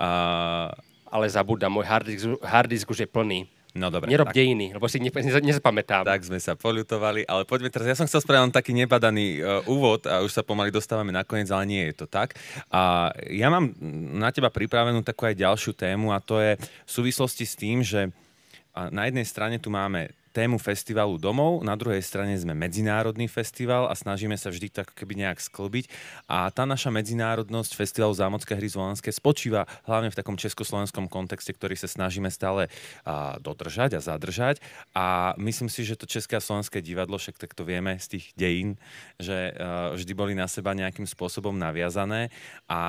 A... 0.01 0.09
Ale 1.11 1.27
zabudám, 1.27 1.75
môj 1.75 1.91
harddisk, 1.91 2.39
harddisk 2.41 2.87
už 2.89 3.03
je 3.03 3.09
plný. 3.11 3.51
No 3.71 3.87
dobre. 3.87 4.11
Nerob 4.11 4.31
tak. 4.31 4.39
dejiny, 4.39 4.75
lebo 4.75 4.91
si 4.91 4.99
ne, 4.99 5.11
ne, 5.15 5.31
nezapamätám. 5.47 6.03
Tak 6.03 6.27
sme 6.27 6.43
sa 6.43 6.59
poľutovali, 6.59 7.23
ale 7.23 7.47
poďme 7.47 7.71
teraz. 7.71 7.87
Ja 7.87 7.99
som 7.99 8.07
chcel 8.11 8.23
spraviť 8.23 8.51
taký 8.51 8.75
nebadaný 8.75 9.39
uh, 9.39 9.63
úvod 9.71 10.11
a 10.11 10.27
už 10.27 10.35
sa 10.35 10.43
pomaly 10.43 10.75
dostávame 10.75 11.15
na 11.15 11.23
koniec, 11.23 11.51
ale 11.55 11.71
nie 11.71 11.83
je 11.91 12.03
to 12.03 12.07
tak. 12.11 12.35
A 12.71 13.15
ja 13.31 13.47
mám 13.47 13.71
na 14.19 14.35
teba 14.35 14.51
pripravenú 14.51 15.07
takú 15.07 15.27
aj 15.27 15.39
ďalšiu 15.39 15.73
tému 15.79 16.11
a 16.11 16.19
to 16.19 16.43
je 16.43 16.59
v 16.59 16.91
súvislosti 16.91 17.47
s 17.47 17.55
tým, 17.55 17.87
že 17.87 18.11
na 18.75 19.07
jednej 19.07 19.27
strane 19.27 19.59
tu 19.59 19.71
máme 19.71 20.15
tému 20.31 20.63
festivalu 20.63 21.19
domov, 21.19 21.67
na 21.67 21.75
druhej 21.75 22.03
strane 22.03 22.39
sme 22.39 22.55
medzinárodný 22.55 23.27
festival 23.27 23.91
a 23.91 23.95
snažíme 23.99 24.39
sa 24.39 24.51
vždy 24.51 24.71
tak 24.71 24.95
keby 24.95 25.27
nejak 25.27 25.43
sklbiť. 25.43 25.91
A 26.31 26.51
tá 26.55 26.63
naša 26.63 26.95
medzinárodnosť 26.95 27.75
festivalu 27.75 28.15
Zámocké 28.15 28.55
hry 28.55 28.71
Zvolenské 28.71 29.11
spočíva 29.11 29.67
hlavne 29.91 30.15
v 30.15 30.19
takom 30.19 30.39
československom 30.39 31.11
kontexte, 31.11 31.51
ktorý 31.51 31.75
sa 31.75 31.91
snažíme 31.91 32.31
stále 32.31 32.71
a, 33.03 33.43
dodržať 33.43 33.99
a 33.99 34.01
zadržať. 34.01 34.63
A 34.95 35.35
myslím 35.43 35.67
si, 35.67 35.83
že 35.83 35.99
to 35.99 36.07
České 36.07 36.39
a 36.39 36.45
Slovenské 36.45 36.79
divadlo, 36.79 37.19
však 37.19 37.37
tak 37.39 37.53
to 37.59 37.67
vieme 37.67 37.99
z 37.99 38.19
tých 38.19 38.27
dejín, 38.39 38.79
že 39.19 39.51
a, 39.51 39.99
vždy 39.99 40.13
boli 40.15 40.33
na 40.39 40.47
seba 40.47 40.79
nejakým 40.79 41.11
spôsobom 41.11 41.59
naviazané. 41.59 42.31
A 42.71 42.81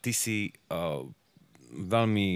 ty 0.00 0.16
si 0.16 0.56
a, 0.72 1.04
veľmi 1.72 2.26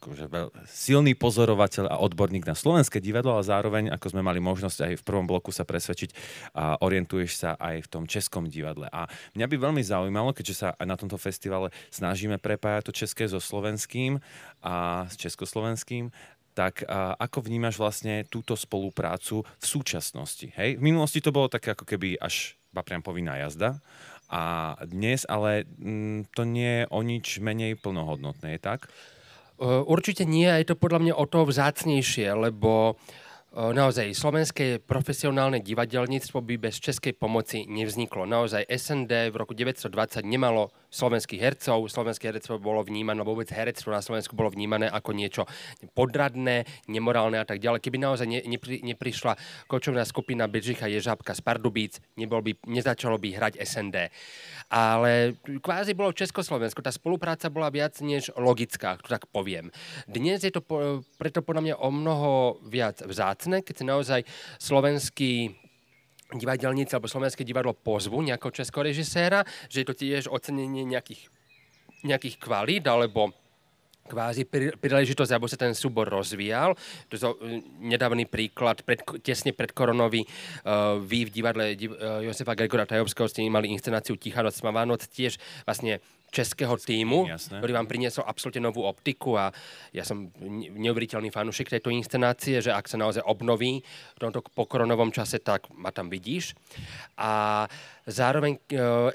akože, 0.00 0.24
veľ, 0.28 0.46
silný 0.68 1.12
pozorovateľ 1.14 1.92
a 1.92 2.00
odborník 2.00 2.48
na 2.48 2.56
slovenské 2.56 2.98
divadlo, 2.98 3.36
ale 3.36 3.44
zároveň, 3.44 3.84
ako 3.92 4.16
sme 4.16 4.22
mali 4.24 4.40
možnosť 4.40 4.78
aj 4.88 4.92
v 5.00 5.06
prvom 5.06 5.26
bloku 5.28 5.52
sa 5.52 5.68
presvedčiť, 5.68 6.10
a 6.56 6.80
orientuješ 6.80 7.30
sa 7.36 7.50
aj 7.60 7.84
v 7.84 7.90
tom 7.90 8.04
českom 8.08 8.48
divadle. 8.48 8.88
A 8.88 9.08
mňa 9.36 9.46
by 9.46 9.56
veľmi 9.56 9.82
zaujímalo, 9.84 10.32
keďže 10.32 10.54
sa 10.54 10.68
na 10.80 10.96
tomto 10.96 11.20
festivale 11.20 11.68
snažíme 11.92 12.40
prepájať 12.40 12.82
to 12.88 12.92
české 12.92 13.24
so 13.28 13.38
slovenským 13.38 14.18
a 14.64 15.06
s 15.08 15.14
československým, 15.20 16.08
tak 16.52 16.84
a, 16.84 17.16
ako 17.16 17.48
vnímaš 17.48 17.80
vlastne 17.80 18.28
túto 18.28 18.52
spoluprácu 18.56 19.44
v 19.44 19.64
súčasnosti? 19.64 20.52
Hej? 20.52 20.76
V 20.76 20.84
minulosti 20.84 21.24
to 21.24 21.32
bolo 21.32 21.48
také 21.48 21.72
ako 21.72 21.88
keby 21.88 22.20
až 22.20 22.56
priam 22.80 23.04
povinná 23.04 23.36
jazda, 23.36 23.84
a 24.32 24.74
dnes 24.88 25.28
ale 25.28 25.68
mm, 25.68 26.32
to 26.32 26.48
nie 26.48 26.82
je 26.82 26.84
o 26.88 27.00
nič 27.04 27.36
menej 27.44 27.76
plnohodnotné, 27.76 28.56
je 28.56 28.60
tak? 28.64 28.88
Určite 29.62 30.26
nie, 30.26 30.48
je 30.48 30.74
to 30.74 30.80
podľa 30.80 30.98
mňa 30.98 31.14
o 31.14 31.24
to 31.28 31.46
vzácnejšie, 31.46 32.34
lebo 32.34 32.98
Naozaj, 33.52 34.16
slovenské 34.16 34.80
profesionálne 34.80 35.60
divadelníctvo 35.60 36.40
by 36.40 36.54
bez 36.56 36.80
českej 36.80 37.12
pomoci 37.12 37.68
nevzniklo. 37.68 38.24
Naozaj, 38.24 38.64
SND 38.64 39.28
v 39.28 39.36
roku 39.36 39.52
1920 39.52 40.24
nemalo 40.24 40.72
slovenských 40.92 41.40
hercov. 41.40 41.88
Slovenské 41.88 42.28
herectvo 42.28 42.60
bolo 42.60 42.84
vnímané, 42.84 43.24
vôbec 43.24 43.48
herectvo 43.48 43.90
na 43.90 44.04
Slovensku 44.04 44.36
bolo 44.36 44.52
vnímané 44.52 44.92
ako 44.92 45.16
niečo 45.16 45.42
podradné, 45.96 46.68
nemorálne 46.86 47.40
a 47.40 47.48
tak 47.48 47.58
ďalej. 47.58 47.80
Keby 47.80 47.98
naozaj 47.98 48.28
ne, 48.28 48.44
nepri, 48.44 48.84
neprišla 48.84 49.34
kočovná 49.66 50.04
skupina 50.04 50.44
Bedžicha 50.44 50.86
Ježabka 50.86 51.32
z 51.32 51.40
Pardubíc, 51.40 51.98
nebol 52.20 52.44
by, 52.44 52.52
nezačalo 52.68 53.16
by 53.16 53.28
hrať 53.32 53.54
SND. 53.64 54.12
Ale 54.68 55.36
kvázi 55.42 55.96
bolo 55.96 56.12
Československo. 56.12 56.84
Tá 56.84 56.92
spolupráca 56.92 57.48
bola 57.48 57.72
viac 57.72 57.96
než 58.04 58.28
logická, 58.36 59.00
to 59.00 59.08
tak 59.08 59.24
poviem. 59.32 59.72
Dnes 60.04 60.44
je 60.44 60.52
to 60.52 60.60
po, 60.60 61.00
preto 61.16 61.40
podľa 61.40 61.62
mňa 61.72 61.76
o 61.80 61.88
mnoho 61.88 62.60
viac 62.68 63.00
vzácne, 63.00 63.64
keď 63.64 63.74
sa 63.80 63.84
naozaj 63.88 64.20
slovenský 64.60 65.61
divadelníci 66.38 66.96
alebo 66.96 67.10
Slovenské 67.10 67.44
divadlo 67.44 67.76
pozvu 67.76 68.20
nejakého 68.24 68.52
českého 68.52 68.86
režiséra, 68.86 69.44
že 69.68 69.82
je 69.82 69.86
to 69.86 69.94
tiež 69.96 70.22
ocenenie 70.28 70.84
nejakých, 70.84 71.28
nejakých 72.04 72.36
kvalít 72.40 72.84
alebo 72.88 73.32
kvázi 74.02 74.44
príležitosť, 74.76 75.30
aby 75.30 75.46
sa 75.46 75.58
ten 75.58 75.74
súbor 75.78 76.10
rozvíjal. 76.10 76.74
To 77.08 77.14
je 77.14 77.22
nedávny 77.78 78.26
príklad, 78.26 78.82
pred, 78.82 78.98
tesne 79.22 79.54
pred 79.54 79.70
koronový 79.70 80.26
uh, 80.26 80.98
vy 80.98 81.30
v 81.30 81.30
divadle 81.30 81.64
uh, 81.70 82.20
Josefa 82.26 82.58
Gregora 82.58 82.88
Tajovského 82.88 83.30
ste 83.30 83.46
mali 83.46 83.70
inscenáciu 83.70 84.18
Tichá 84.18 84.42
noc, 84.42 84.58
Vánoc, 84.58 85.06
tiež 85.06 85.38
vlastne 85.64 86.02
českého 86.32 86.80
týmu, 86.80 87.28
Jasné. 87.28 87.60
ktorý 87.60 87.72
vám 87.76 87.84
priniesol 87.84 88.24
absolútne 88.24 88.64
novú 88.64 88.88
optiku 88.88 89.36
a 89.36 89.52
ja 89.92 90.00
som 90.00 90.32
neuveriteľný 90.72 91.28
fanúšik 91.28 91.68
tejto 91.68 91.92
inscenácie, 91.92 92.64
že 92.64 92.72
ak 92.72 92.88
sa 92.88 92.96
naozaj 92.96 93.20
obnoví 93.28 93.84
v 94.16 94.18
tomto 94.18 94.40
pokoronovom 94.40 95.12
čase, 95.12 95.44
tak 95.44 95.68
ma 95.76 95.92
tam 95.92 96.08
vidíš. 96.08 96.56
A 97.20 97.68
zároveň 98.08 98.58
e, 98.58 98.60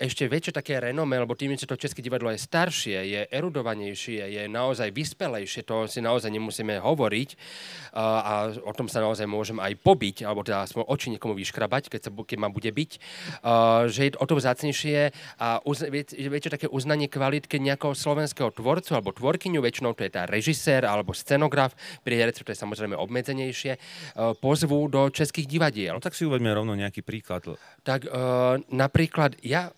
ešte 0.05 0.29
väčšie 0.29 0.53
také 0.55 0.79
renome, 0.79 1.17
lebo 1.19 1.35
tým, 1.35 1.57
že 1.57 1.67
to 1.67 1.75
České 1.75 2.05
divadlo 2.05 2.29
je 2.31 2.39
staršie, 2.39 2.97
je 3.01 3.21
erudovanejšie, 3.33 4.21
je 4.37 4.43
naozaj 4.45 4.93
vyspelejšie, 4.93 5.65
to 5.67 5.89
si 5.89 5.99
naozaj 5.99 6.29
nemusíme 6.29 6.79
hovoriť 6.79 7.29
a 7.97 8.53
o 8.61 8.73
tom 8.77 8.85
sa 8.85 9.01
naozaj 9.01 9.25
môžem 9.25 9.57
aj 9.57 9.73
pobiť, 9.81 10.21
alebo 10.23 10.45
teda 10.45 10.69
aspoň 10.69 10.85
oči 10.85 11.07
niekomu 11.17 11.33
vyškrabať, 11.33 11.89
keď, 11.89 12.01
sa, 12.07 12.11
keď 12.13 12.37
ma 12.37 12.53
bude 12.53 12.69
byť, 12.69 12.91
že 13.89 14.01
je 14.05 14.11
o 14.15 14.25
to 14.29 14.37
vzácnejšie 14.37 15.11
a 15.41 15.47
väčšie 15.65 16.53
také 16.53 16.67
uznanie 16.69 17.06
hľadanie 17.07 17.39
kvality 17.39 17.59
nejakého 17.59 17.95
slovenského 17.95 18.51
tvorcu 18.51 18.91
alebo 18.93 19.15
tvorkyňu, 19.15 19.63
väčšinou 19.63 19.95
to 19.95 20.03
je 20.03 20.11
tá 20.11 20.27
režisér 20.27 20.83
alebo 20.83 21.15
scenograf, 21.15 21.73
pri 22.03 22.19
herectve 22.19 22.43
to 22.43 22.53
je 22.53 22.59
samozrejme 22.59 22.95
obmedzenejšie, 22.99 23.73
e, 23.75 23.79
pozvú 24.37 24.91
do 24.91 25.07
českých 25.09 25.47
divadiel. 25.47 25.95
No 25.97 26.03
tak 26.03 26.13
si 26.13 26.27
uvedme 26.27 26.51
rovno 26.51 26.75
nejaký 26.75 27.01
príklad. 27.01 27.47
Tak 27.85 28.09
uh, 28.09 28.59
napríklad 28.73 29.39
ja 29.45 29.71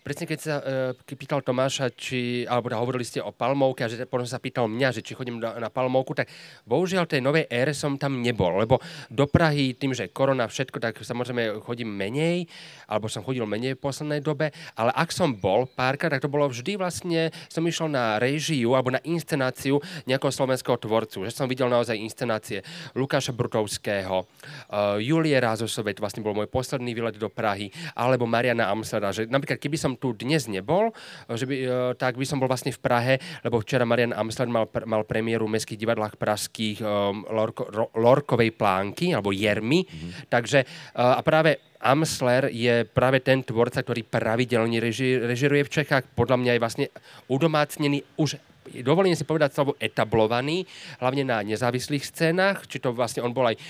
presne 0.00 0.24
keď 0.24 0.38
sa 0.38 0.54
uh, 0.58 1.16
pýtal 1.16 1.44
Tomáša, 1.44 1.92
či, 1.92 2.44
alebo 2.48 2.72
teda 2.72 2.80
hovorili 2.80 3.04
ste 3.04 3.20
o 3.20 3.32
Palmovke 3.32 3.84
a 3.84 3.88
že 3.88 4.02
potom 4.08 4.24
sa 4.24 4.40
pýtal 4.40 4.66
mňa, 4.66 4.96
že 4.96 5.00
či 5.04 5.12
chodím 5.12 5.38
na, 5.38 5.56
na 5.60 5.68
Palmovku, 5.68 6.16
tak 6.16 6.32
bohužiaľ 6.64 7.04
tej 7.04 7.20
novej 7.20 7.44
ére 7.48 7.76
som 7.76 8.00
tam 8.00 8.20
nebol, 8.20 8.56
lebo 8.56 8.80
do 9.12 9.24
Prahy 9.28 9.76
tým, 9.76 9.92
že 9.92 10.12
korona 10.12 10.48
všetko, 10.50 10.80
tak 10.80 10.98
samozrejme 11.00 11.62
chodím 11.62 11.92
menej, 11.92 12.48
alebo 12.90 13.06
som 13.06 13.22
chodil 13.22 13.44
menej 13.46 13.76
v 13.76 13.82
poslednej 13.82 14.20
dobe, 14.24 14.50
ale 14.74 14.90
ak 14.96 15.12
som 15.14 15.30
bol 15.30 15.68
párkrát, 15.68 16.10
tak 16.10 16.24
to 16.24 16.32
bolo 16.32 16.48
vždy 16.50 16.80
vlastne, 16.80 17.30
som 17.46 17.62
išiel 17.62 17.92
na 17.92 18.18
režiu 18.18 18.74
alebo 18.74 18.90
na 18.90 19.00
inscenáciu 19.06 19.78
nejakého 20.08 20.32
slovenského 20.32 20.76
tvorcu, 20.80 21.28
že 21.28 21.32
som 21.36 21.46
videl 21.46 21.70
naozaj 21.70 21.94
inscenácie 21.94 22.66
Lukáša 22.98 23.30
Brutovského, 23.36 24.26
uh, 24.26 24.98
Julie 24.98 25.36
Rázosovej, 25.38 25.96
to 25.98 26.04
vlastne 26.04 26.24
bol 26.24 26.34
môj 26.34 26.50
posledný 26.50 26.96
výlet 26.96 27.14
do 27.20 27.30
Prahy, 27.30 27.70
alebo 27.94 28.26
Mariana 28.26 28.68
Amsera, 28.72 29.14
že 29.14 29.30
napríklad 29.30 29.60
keby 29.60 29.76
som 29.78 29.89
som 29.90 29.98
tu 29.98 30.14
dnes 30.14 30.46
nebol, 30.46 30.94
že 31.26 31.50
by, 31.50 31.56
tak 31.98 32.14
by 32.14 32.22
som 32.22 32.38
bol 32.38 32.46
vlastne 32.46 32.70
v 32.70 32.78
Prahe, 32.78 33.14
lebo 33.42 33.58
včera 33.58 33.82
Marian 33.82 34.14
Amsler 34.14 34.46
mal, 34.46 34.70
mal 34.86 35.02
premiéru 35.02 35.50
v 35.50 35.58
mestských 35.58 35.82
divadlách 35.82 36.14
pražských 36.14 36.78
um, 36.78 37.26
Lorko, 37.26 37.66
Lorkovej 37.98 38.54
plánky, 38.54 39.10
alebo 39.10 39.34
Jermy. 39.34 39.82
Mm-hmm. 39.82 40.30
Takže 40.30 40.62
uh, 40.62 41.18
a 41.18 41.20
práve 41.26 41.58
Amsler 41.82 42.52
je 42.54 42.86
práve 42.86 43.18
ten 43.24 43.42
tvorca, 43.42 43.82
ktorý 43.82 44.06
pravidelne 44.06 44.78
reži, 44.78 45.18
režiruje 45.18 45.66
v 45.66 45.74
Čechách. 45.82 46.06
Podľa 46.14 46.36
mňa 46.38 46.52
je 46.54 46.62
vlastne 46.62 46.86
udomácnený 47.26 48.04
už 48.20 48.38
dovolím 48.84 49.16
si 49.16 49.24
povedať 49.24 49.56
slovo 49.56 49.72
etablovaný, 49.80 50.64
hlavne 51.00 51.24
na 51.26 51.38
nezávislých 51.42 52.04
scénách, 52.04 52.68
či 52.68 52.78
to 52.78 52.94
vlastne 52.94 53.24
on 53.24 53.34
bol 53.34 53.48
aj 53.48 53.56
e, 53.56 53.60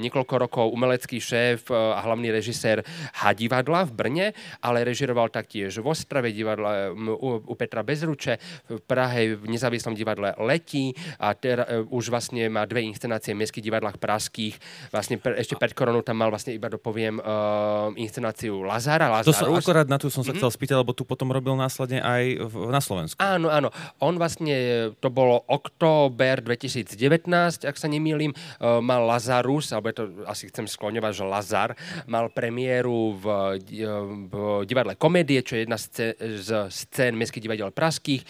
niekoľko 0.00 0.34
rokov 0.38 0.66
umelecký 0.72 1.20
šéf 1.20 1.70
e, 1.70 1.76
a 1.76 2.00
hlavný 2.02 2.32
režisér 2.32 2.82
Hadivadla 3.22 3.86
v 3.88 3.92
Brne, 3.94 4.26
ale 4.64 4.84
režiroval 4.84 5.30
taktiež 5.30 5.78
v 5.78 5.86
Ostrave 5.86 6.34
divadla 6.34 6.92
u 7.18 7.54
Petra 7.54 7.84
Bezruče, 7.84 8.40
v 8.68 8.80
Prahe 8.84 9.38
v 9.38 9.44
nezávislom 9.48 9.94
divadle 9.94 10.34
Letí 10.42 10.92
a 11.22 11.32
ter, 11.34 11.62
e, 11.62 11.84
už 11.88 12.10
vlastne 12.10 12.50
má 12.50 12.66
dve 12.66 12.84
inscenácie 12.84 13.32
v 13.32 13.44
mestských 13.44 13.64
divadlách 13.64 13.96
pražských. 14.00 14.54
Vlastne 14.90 15.20
pre, 15.20 15.38
ešte 15.38 15.54
pred 15.54 15.72
koronou 15.72 16.02
tam 16.02 16.18
mal 16.18 16.32
vlastne 16.32 16.54
iba 16.54 16.66
dopoviem 16.70 17.20
uh, 17.20 17.92
inscenáciu 17.94 18.64
Lazara. 18.64 19.10
Lazarus. 19.10 19.36
To 19.36 19.46
som, 19.46 19.54
akorát 19.54 19.86
na 19.86 20.00
tú 20.00 20.08
som 20.08 20.22
sa 20.22 20.32
mm-hmm. 20.32 20.40
chcel 20.40 20.50
spýtať, 20.50 20.76
lebo 20.80 20.92
tu 20.96 21.04
potom 21.04 21.30
robil 21.30 21.54
následne 21.54 22.00
aj 22.00 22.22
v, 22.48 22.54
na 22.72 22.80
Slovensku. 22.82 23.18
Áno, 23.20 23.52
áno. 23.52 23.68
On 24.00 24.14
vlastne 24.16 24.47
vlastne 24.48 24.96
to 25.00 25.08
bolo 25.12 25.44
október 25.48 26.40
2019, 26.40 27.68
ak 27.68 27.76
sa 27.76 27.88
nemýlim, 27.88 28.32
e, 28.32 28.36
mal 28.80 29.04
Lazarus, 29.04 29.72
alebo 29.72 29.92
to 29.92 30.08
asi 30.24 30.48
chcem 30.48 30.64
skloňovať, 30.64 31.12
že 31.12 31.24
Lazar, 31.24 31.68
mal 32.08 32.32
premiéru 32.32 33.16
v, 33.20 33.24
e, 33.68 33.84
v 34.28 34.34
divadle 34.64 34.96
Komédie, 34.96 35.44
čo 35.44 35.56
je 35.56 35.68
jedna 35.68 35.78
z 35.78 36.48
scén 36.72 37.14
Mestských 37.14 37.44
divadel 37.44 37.70
pražských 37.70 38.24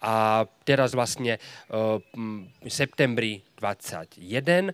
a 0.00 0.48
teraz 0.64 0.96
vlastne 0.96 1.36
v 1.68 2.68
septembri 2.68 3.44
21 3.60 4.72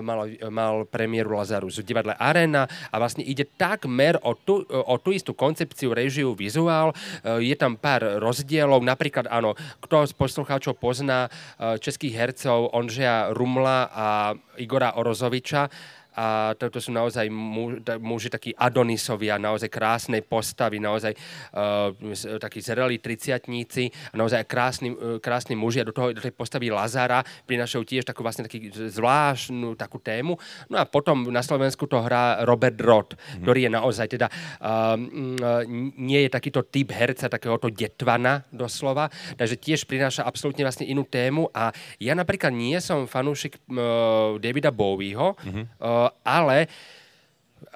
mal, 0.00 0.20
mal 0.48 0.74
premiéru 0.88 1.36
Lazarus 1.36 1.84
v 1.84 1.92
divadle 1.92 2.16
Arena 2.16 2.64
a 2.88 2.96
vlastne 2.96 3.20
ide 3.20 3.44
takmer 3.44 4.16
o 4.24 4.32
tú, 4.32 4.64
o 4.64 4.96
tú 4.96 5.12
istú 5.12 5.36
koncepciu, 5.36 5.92
režiu, 5.92 6.32
vizuál. 6.32 6.96
Uh, 7.20 7.38
je 7.44 7.52
tam 7.52 7.76
pár 7.76 8.18
rozdielov, 8.18 8.80
napríklad 8.80 9.28
áno, 9.28 9.52
kto 9.84 10.08
z 10.08 10.16
poslucháčov 10.16 10.80
pozná 10.80 11.28
uh, 11.28 11.76
českých 11.76 12.16
hercov 12.16 12.72
Ondřeja 12.72 13.36
Rumla 13.36 13.78
a 13.92 14.06
Igora 14.56 14.96
Orozoviča, 14.96 15.68
a 16.16 16.52
to, 16.56 16.68
to 16.68 16.80
sú 16.80 16.92
naozaj 16.92 17.28
muži, 17.98 18.28
takí 18.28 18.50
Adonisovia, 18.52 19.40
naozaj 19.40 19.72
krásnej 19.72 20.20
postavy, 20.20 20.76
naozaj 20.76 21.16
uh, 21.56 21.92
takí 22.36 22.60
zrelí 22.60 23.00
triciatníci, 23.00 24.14
naozaj 24.16 24.44
krásni, 24.44 24.92
uh, 24.92 25.16
krásni 25.18 25.56
muži 25.56 25.80
a 25.80 25.88
do, 25.88 25.94
toho, 25.96 26.12
do 26.12 26.20
tej 26.20 26.34
postavy 26.36 26.68
Lazara 26.68 27.24
prinašajú 27.48 27.82
tiež 27.84 28.04
takú 28.04 28.20
vlastne 28.20 28.44
taký 28.44 28.68
zvláštnu 28.72 29.74
takú 29.76 29.98
tému. 30.00 30.36
No 30.68 30.76
a 30.80 30.84
potom 30.84 31.32
na 31.32 31.40
Slovensku 31.40 31.88
to 31.88 32.04
hrá 32.04 32.44
Robert 32.44 32.76
Roth, 32.80 33.16
mm-hmm. 33.16 33.42
ktorý 33.44 33.60
je 33.64 33.70
naozaj 33.72 34.06
teda 34.12 34.26
uh, 34.60 34.96
nie 35.96 36.20
je 36.28 36.30
takýto 36.30 36.64
typ 36.68 36.92
herca, 36.92 37.32
takéhoto 37.32 37.72
detvana 37.72 38.44
doslova, 38.52 39.08
takže 39.40 39.56
tiež 39.56 39.88
prináša 39.88 40.28
absolútne 40.28 40.64
vlastne 40.64 40.84
inú 40.84 41.08
tému 41.08 41.48
a 41.56 41.72
ja 41.96 42.12
napríklad 42.12 42.52
nie 42.52 42.76
som 42.78 43.08
fanúšik 43.08 43.58
uh, 43.72 44.36
Davida 44.36 44.68
Bowieho, 44.68 45.34
mm-hmm. 45.40 45.64
Ale 46.24 46.70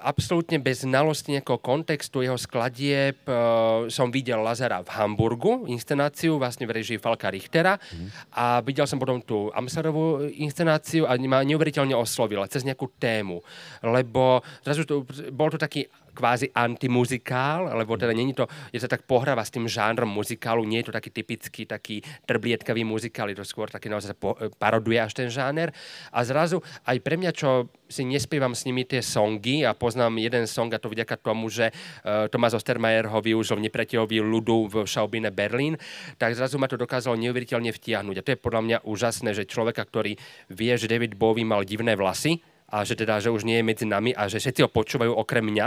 absolútne 0.03 0.61
bez 0.61 0.85
znalosti 0.85 1.33
nejakého 1.33 1.63
kontextu 1.63 2.21
jeho 2.21 2.37
skladieb 2.37 3.17
uh, 3.27 3.87
som 3.89 4.13
videl 4.13 4.43
Lazara 4.43 4.83
v 4.83 4.91
Hamburgu, 4.93 5.65
inscenáciu 5.71 6.37
vlastne 6.37 6.69
v 6.69 6.83
režii 6.83 7.01
Falka 7.01 7.31
Richtera 7.31 7.79
mm. 7.79 8.35
a 8.37 8.61
videl 8.61 8.85
som 8.85 9.01
potom 9.01 9.23
tú 9.23 9.49
Amsterovú 9.55 10.27
inscenáciu 10.37 11.09
a 11.09 11.17
ma 11.17 11.41
neuveriteľne 11.47 11.97
oslovila 11.97 12.51
cez 12.51 12.67
nejakú 12.67 12.93
tému, 12.99 13.41
lebo 13.83 14.43
zrazu 14.67 14.85
to, 14.85 15.07
bol 15.33 15.49
to 15.49 15.59
taký 15.59 15.87
kvázi 16.17 16.49
antimuzikál, 16.57 17.77
lebo 17.77 18.01
teda 18.01 18.17
není 18.17 18.33
to, 18.33 18.49
je 18.73 18.81
to 18.81 18.89
tak 18.89 19.05
pohráva 19.05 19.45
s 19.45 19.53
tým 19.53 19.69
žánrom 19.69 20.09
muzikálu, 20.09 20.65
nie 20.65 20.81
je 20.81 20.89
to 20.89 20.97
taký 20.97 21.13
typický, 21.13 21.69
taký 21.69 22.01
trblietkavý 22.25 22.81
muzikál, 22.89 23.29
je 23.29 23.37
to 23.37 23.45
skôr 23.45 23.69
taký 23.69 23.93
naozaj 23.93 24.17
po, 24.17 24.33
paroduje 24.57 24.97
až 24.97 25.13
ten 25.13 25.29
žáner. 25.29 25.77
A 26.09 26.25
zrazu 26.25 26.65
aj 26.89 26.97
pre 27.05 27.21
mňa, 27.21 27.37
čo 27.37 27.69
si 27.87 28.03
nespievam 28.03 28.57
s 28.57 28.65
nimi 28.65 28.89
tie 28.89 29.05
songy 29.05 29.63
a 29.63 29.77
poznám 29.77 30.17
jeden 30.19 30.49
song 30.49 30.73
a 30.73 30.81
to 30.81 30.89
vďaka 30.89 31.21
tomu, 31.21 31.53
že 31.53 31.71
uh, 31.71 32.27
Thomas 32.33 32.57
Ostermayer 32.57 33.07
ho 33.13 33.21
využil 33.23 33.61
v 33.61 33.71
nepriateľovi 33.71 34.19
ľudu 34.25 34.57
v 34.73 34.75
Schaubine 34.89 35.31
Berlín, 35.31 35.79
tak 36.19 36.35
zrazu 36.35 36.57
ma 36.57 36.67
to 36.67 36.81
dokázalo 36.81 37.15
neuveriteľne 37.21 37.71
vtiahnuť. 37.71 38.17
A 38.19 38.25
to 38.25 38.33
je 38.35 38.43
podľa 38.43 38.63
mňa 38.65 38.79
úžasné, 38.89 39.31
že 39.37 39.47
človeka, 39.47 39.87
ktorý 39.87 40.19
vie, 40.51 40.73
že 40.75 40.91
David 40.91 41.15
Bowie 41.15 41.47
mal 41.47 41.63
divné 41.63 41.95
vlasy, 41.95 42.43
a 42.67 42.83
že 42.83 42.99
teda, 42.99 43.23
že 43.23 43.31
už 43.31 43.47
nie 43.47 43.63
je 43.63 43.65
medzi 43.65 43.87
nami 43.87 44.11
a 44.11 44.27
že 44.27 44.43
všetci 44.43 44.67
ho 44.67 44.71
počúvajú 44.71 45.15
okrem 45.15 45.47
mňa. 45.47 45.67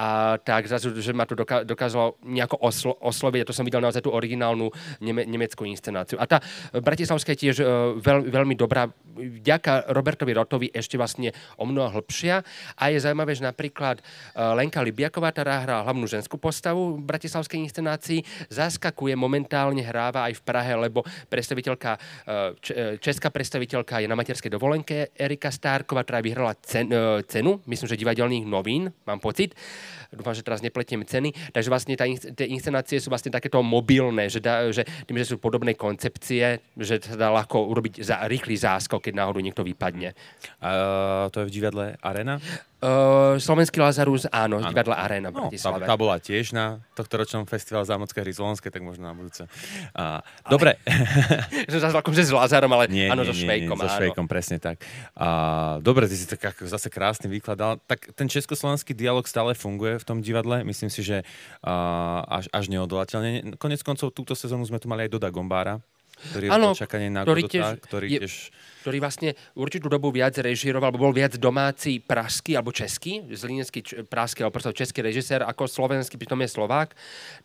A 0.00 0.40
tak 0.40 0.64
zrazu, 0.64 0.92
že 0.96 1.12
ma 1.12 1.28
to 1.28 1.36
dokázalo 1.64 2.16
nejako 2.24 2.56
oslo- 2.56 2.96
osloviť 3.04 3.44
a 3.44 3.48
to 3.48 3.56
som 3.56 3.68
videl 3.68 3.84
naozaj 3.84 4.00
tú 4.00 4.12
originálnu 4.12 4.72
neme- 5.04 5.28
nemeckú 5.28 5.68
inscenáciu. 5.68 6.16
A 6.16 6.24
tá 6.24 6.40
bratislavská 6.72 7.36
je 7.36 7.40
tiež 7.48 7.56
uh, 7.60 7.96
veľ- 8.00 8.32
veľmi 8.32 8.56
dobrá, 8.56 8.88
vďaka 9.12 9.92
Robertovi 9.92 10.32
Rotovi 10.32 10.66
ešte 10.72 10.96
vlastne 10.96 11.36
o 11.60 11.68
mnoho 11.68 12.00
hĺbšia. 12.00 12.40
A 12.80 12.88
je 12.88 13.04
zaujímavé, 13.04 13.36
že 13.36 13.44
napríklad 13.44 14.00
uh, 14.00 14.56
Lenka 14.56 14.80
Libiaková, 14.80 15.36
ktorá 15.36 15.60
hrá 15.68 15.76
hlavnú 15.84 16.08
ženskú 16.08 16.40
postavu 16.40 16.96
v 16.96 17.04
bratislavskej 17.04 17.60
inscenácii, 17.60 18.24
zaskakuje 18.48 19.12
momentálne 19.20 19.84
hráva 19.84 20.32
aj 20.32 20.40
v 20.40 20.42
Prahe, 20.48 20.72
lebo 20.80 21.04
predstaviteľka, 21.28 22.00
uh, 22.00 22.56
česká 23.04 23.28
predstaviteľka 23.28 24.00
je 24.00 24.08
na 24.08 24.16
materskej 24.16 24.48
dovolenke 24.48 25.12
Erika 25.12 25.52
Stárková, 25.52 26.08
ktorá 26.08 26.22
vyhrala 26.32 26.56
cen, 26.64 26.88
e, 26.88 27.20
cenu, 27.28 27.60
myslím, 27.68 27.86
že 27.92 28.00
divadelných 28.00 28.48
novín, 28.48 28.88
mám 29.04 29.20
pocit. 29.20 29.52
Dúfam, 30.12 30.32
že 30.32 30.44
teraz 30.44 30.60
nepletiem 30.60 31.04
ceny. 31.04 31.52
Takže 31.52 31.68
vlastne 31.72 31.96
tá, 31.96 32.04
tie 32.08 32.48
inscenácie 32.48 33.00
sú 33.00 33.08
vlastne 33.08 33.32
takéto 33.32 33.60
mobilné, 33.60 34.28
že, 34.28 34.40
da, 34.40 34.68
že 34.68 34.84
tým, 35.08 35.16
že 35.20 35.32
sú 35.32 35.40
podobné 35.40 35.72
koncepcie, 35.76 36.60
že 36.76 37.00
sa 37.00 37.16
dá 37.16 37.28
ľahko 37.32 37.68
urobiť 37.68 38.04
za, 38.04 38.24
rýchly 38.28 38.56
záskok, 38.56 39.08
keď 39.08 39.24
náhodou 39.24 39.40
niekto 39.40 39.64
vypadne. 39.64 40.12
A 40.60 40.68
to 41.32 41.44
je 41.44 41.48
v 41.48 41.54
divadle 41.60 41.96
Arena? 42.04 42.40
Uh, 42.82 43.38
Slovenský 43.38 43.78
Lazarus, 43.78 44.26
áno, 44.26 44.58
áno. 44.58 44.66
divadla 44.74 44.98
Arena 44.98 45.30
v 45.30 45.38
no, 45.38 45.54
tá, 45.54 45.70
tá 45.86 45.94
bola 45.94 46.18
tiež 46.18 46.50
na 46.50 46.82
tohto 46.98 47.14
ročnom 47.14 47.46
festival 47.46 47.86
Zámocké 47.86 48.18
hry 48.18 48.34
Slovenské, 48.34 48.74
tak 48.74 48.82
možno 48.82 49.06
na 49.06 49.14
budúce. 49.14 49.46
Uh, 49.94 50.18
dobre. 50.50 50.82
že 51.70 51.78
zase 51.78 51.94
že 51.94 52.24
s 52.26 52.34
Lazarom, 52.34 52.74
ale 52.74 52.90
nie, 52.90 53.06
áno, 53.06 53.22
nie, 53.22 53.30
so 53.30 53.38
Švejkom. 53.38 53.78
Nie, 53.78 53.86
so 53.86 53.94
Švejkom, 54.02 54.26
presne 54.26 54.58
tak. 54.58 54.82
Uh, 55.14 55.78
dobre, 55.78 56.10
ty 56.10 56.18
si 56.18 56.26
tak 56.26 56.42
ako 56.42 56.66
zase 56.66 56.90
krásny 56.90 57.30
výkladal. 57.30 57.78
Tak 57.86 58.18
ten 58.18 58.26
československý 58.26 58.98
dialog 58.98 59.30
stále 59.30 59.54
funguje 59.54 60.02
v 60.02 60.04
tom 60.04 60.18
divadle. 60.18 60.66
Myslím 60.66 60.90
si, 60.90 61.06
že 61.06 61.22
uh, 61.62 62.26
až, 62.26 62.50
až 62.50 62.66
neodolateľne. 62.66 63.62
Konec 63.62 63.78
koncov 63.86 64.10
túto 64.10 64.34
sezónu 64.34 64.66
sme 64.66 64.82
tu 64.82 64.90
mali 64.90 65.06
aj 65.06 65.14
Doda 65.14 65.30
Gombára, 65.30 65.78
ktorý 66.30 66.46
ano, 66.46 66.70
čakanie 66.76 67.08
na 67.10 67.26
ktorý 67.26 67.42
tiež, 67.50 67.66
ktorý 67.82 68.06
je, 68.06 68.20
tiež 68.22 68.34
ktorý 68.82 68.98
vlastne 68.98 69.38
určitú 69.54 69.86
dobu 69.86 70.10
viac 70.10 70.34
režiroval, 70.34 70.90
alebo 70.90 71.06
bol 71.06 71.14
viac 71.14 71.38
domáci 71.38 72.02
pražský 72.02 72.58
alebo 72.58 72.74
český, 72.74 73.22
zlínecký 73.30 74.10
pražský 74.10 74.42
alebo 74.42 74.58
proste 74.58 74.74
český 74.74 75.06
režisér 75.06 75.46
ako 75.46 75.70
slovenský, 75.70 76.18
pritom 76.18 76.42
je 76.42 76.50
Slovák. 76.50 76.90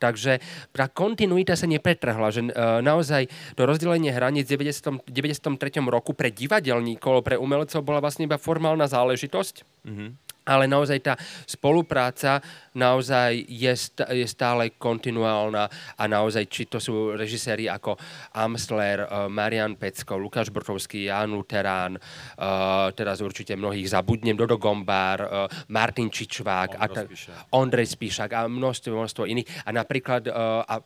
Takže 0.02 0.42
tá 0.74 0.90
kontinuita 0.90 1.54
sa 1.54 1.70
nepretrhla, 1.70 2.34
že 2.34 2.42
uh, 2.50 2.82
naozaj 2.82 3.30
to 3.54 3.70
rozdelenie 3.70 4.10
hraníc 4.10 4.50
v 4.50 4.66
90, 4.66 5.06
93. 5.06 5.86
roku 5.86 6.18
pre 6.18 6.34
divadelníkov, 6.34 7.22
pre 7.22 7.38
umelcov 7.38 7.86
bola 7.86 8.02
vlastne 8.02 8.26
iba 8.26 8.42
formálna 8.42 8.90
záležitosť. 8.90 9.86
Mm-hmm 9.86 10.27
ale 10.48 10.66
naozaj 10.66 11.00
tá 11.04 11.14
spolupráca 11.44 12.40
naozaj 12.78 13.44
je, 13.50 13.74
st- 13.74 14.08
je 14.14 14.24
stále 14.30 14.78
kontinuálna 14.78 15.68
a 15.98 16.04
naozaj, 16.08 16.46
či 16.48 16.70
to 16.70 16.80
sú 16.80 17.18
režiséri 17.18 17.68
ako 17.68 17.98
Amsler, 18.38 19.04
uh, 19.04 19.28
Marian 19.28 19.76
Pecko, 19.76 20.16
Lukáš 20.16 20.54
Bortovský, 20.54 21.10
Jan 21.10 21.34
Luterán, 21.34 21.98
uh, 21.98 22.88
teraz 22.94 23.20
určite 23.20 23.58
mnohých 23.58 23.92
zabudnem, 23.92 24.38
Dodo 24.38 24.56
Gombár, 24.62 25.20
uh, 25.26 25.30
Martin 25.74 26.08
Čičvák, 26.14 26.78
Ondrej, 27.52 27.98
Spíšak 27.98 28.30
a 28.38 28.46
množstvo, 28.46 28.94
množstvo 28.94 29.24
iných. 29.26 29.66
A 29.66 29.70
napríklad 29.74 30.30
uh, 30.30 30.64
a 30.64 30.80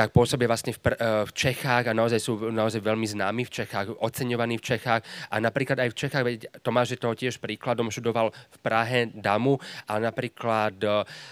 tak 0.00 0.16
pôsobia 0.16 0.48
vlastne 0.48 0.72
v, 0.72 0.96
v 1.28 1.32
Čechách 1.36 1.84
a 1.84 1.92
naozaj 1.92 2.20
sú 2.24 2.48
naozaj 2.48 2.80
veľmi 2.80 3.04
známi 3.04 3.44
v 3.44 3.52
Čechách, 3.52 4.00
oceňovaní 4.00 4.56
v 4.56 4.64
Čechách 4.72 5.04
a 5.28 5.36
napríklad 5.36 5.76
aj 5.76 5.92
v 5.92 5.98
Čechách, 6.00 6.24
veď 6.24 6.38
Tomáš 6.64 6.96
je 6.96 7.04
toho 7.04 7.12
tiež 7.12 7.36
príkladom, 7.36 7.92
študoval 7.92 8.32
v 8.32 8.58
Prahe 8.64 9.12
Damu 9.12 9.60
a 9.84 10.00
napríklad 10.00 10.80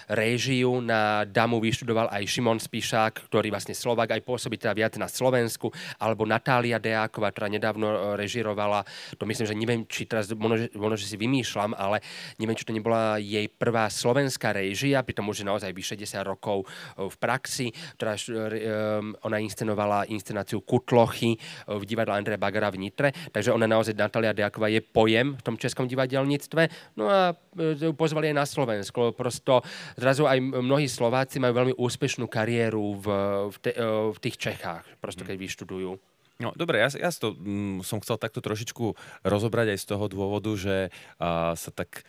réžiu 0.05 0.85
na 0.85 1.25
Damu 1.25 1.57
vyštudoval 1.57 2.13
aj 2.13 2.29
Šimon 2.29 2.61
Spišák, 2.61 3.25
ktorý 3.33 3.49
vlastne 3.49 3.73
Slovak 3.73 4.13
aj 4.13 4.21
pôsobí 4.21 4.61
teda 4.61 4.77
viac 4.77 4.93
na 5.01 5.09
Slovensku, 5.09 5.73
alebo 5.97 6.29
Natália 6.29 6.77
Deáková, 6.77 7.33
ktorá 7.33 7.49
nedávno 7.49 8.13
režirovala, 8.21 8.85
to 9.17 9.25
myslím, 9.25 9.49
že 9.49 9.57
neviem, 9.57 9.81
či 9.89 10.05
teraz, 10.05 10.29
možno, 10.29 10.93
že 10.93 11.09
si 11.09 11.17
vymýšľam, 11.17 11.73
ale 11.73 12.05
neviem, 12.37 12.53
či 12.53 12.69
to 12.69 12.77
nebola 12.77 13.17
jej 13.17 13.49
prvá 13.49 13.89
slovenská 13.89 14.53
réžia, 14.53 15.01
pritom 15.01 15.25
už 15.25 15.41
je 15.41 15.49
naozaj 15.49 15.73
vyše 15.73 15.97
10 15.97 16.21
rokov 16.21 16.69
v 16.93 17.15
praxi, 17.17 17.73
ktorá 17.97 18.13
Ehm, 18.59 19.15
ona 19.23 19.37
inscenovala 19.39 20.05
inscenáciu 20.11 20.61
Kutlochy 20.61 21.35
eh, 21.35 21.39
v 21.71 21.83
divadle 21.87 22.19
Andreja 22.19 22.39
Bagara 22.39 22.69
v 22.69 22.83
Nitre, 22.83 23.09
takže 23.31 23.55
ona 23.55 23.65
naozaj, 23.65 23.95
Natalia 23.95 24.35
Diaková 24.35 24.67
je 24.67 24.83
pojem 24.83 25.35
v 25.35 25.41
tom 25.41 25.55
českom 25.55 25.87
divadelníctve. 25.87 26.95
No 26.99 27.07
a 27.07 27.33
eh, 27.33 27.95
pozvali 27.95 28.31
aj 28.31 28.35
na 28.35 28.45
Slovensko. 28.45 29.15
Prosto 29.15 29.63
zrazu 29.95 30.27
aj 30.27 30.39
mnohí 30.43 30.91
Slováci 30.91 31.39
majú 31.39 31.55
veľmi 31.55 31.73
úspešnú 31.79 32.27
kariéru 32.27 32.99
v, 32.99 33.07
v, 33.49 33.57
te, 33.63 33.71
eh, 33.73 34.11
v 34.11 34.17
tých 34.19 34.37
Čechách, 34.39 34.85
prosto 34.99 35.23
keď 35.23 35.35
vyštudujú. 35.39 35.91
No 36.39 36.55
dobre, 36.55 36.79
ja, 36.79 36.87
ja 36.95 37.11
to, 37.11 37.35
mm, 37.35 37.83
som 37.83 37.99
chcel 37.99 38.15
takto 38.15 38.39
trošičku 38.39 38.95
rozobrať 39.27 39.75
aj 39.75 39.79
z 39.83 39.85
toho 39.91 40.07
dôvodu, 40.07 40.47
že 40.55 40.87
uh, 41.19 41.51
sa 41.51 41.67
tak 41.75 42.07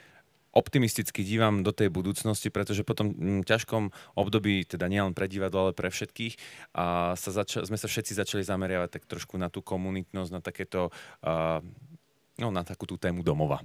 optimisticky 0.51 1.23
dívam 1.23 1.63
do 1.63 1.71
tej 1.71 1.91
budúcnosti, 1.91 2.51
pretože 2.51 2.83
po 2.83 2.95
tom 2.99 3.15
mm, 3.15 3.43
ťažkom 3.47 3.95
období, 4.19 4.67
teda 4.67 4.91
nielen 4.91 5.15
pre 5.15 5.31
divadlo, 5.31 5.71
ale 5.71 5.73
pre 5.77 5.91
všetkých, 5.91 6.35
a 6.75 7.15
sa 7.15 7.31
zača- 7.31 7.67
sme 7.67 7.79
sa 7.79 7.87
všetci 7.87 8.19
začali 8.19 8.43
zameriavať 8.43 9.01
tak 9.01 9.05
trošku 9.07 9.39
na 9.39 9.47
tú 9.47 9.63
komunitnosť, 9.63 10.31
na 10.35 10.41
takéto 10.43 10.91
uh, 11.23 11.63
no, 12.41 12.49
na 12.49 12.65
takú 12.65 12.89
tú 12.89 12.97
tému 12.97 13.21
domova. 13.21 13.61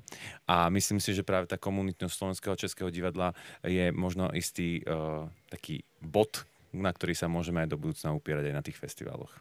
A 0.46 0.68
myslím 0.70 1.00
si, 1.00 1.16
že 1.16 1.24
práve 1.24 1.48
tá 1.48 1.56
komunitnosť 1.56 2.14
Slovenského 2.14 2.56
českého 2.60 2.92
divadla 2.92 3.32
je 3.64 3.90
možno 3.96 4.30
istý 4.36 4.84
uh, 4.84 5.26
taký 5.48 5.88
bod, 6.04 6.44
na 6.76 6.92
ktorý 6.92 7.16
sa 7.16 7.32
môžeme 7.32 7.64
aj 7.64 7.72
do 7.72 7.80
budúcna 7.80 8.12
upierať 8.12 8.52
aj 8.52 8.56
na 8.56 8.64
tých 8.66 8.78
festivaloch. 8.78 9.32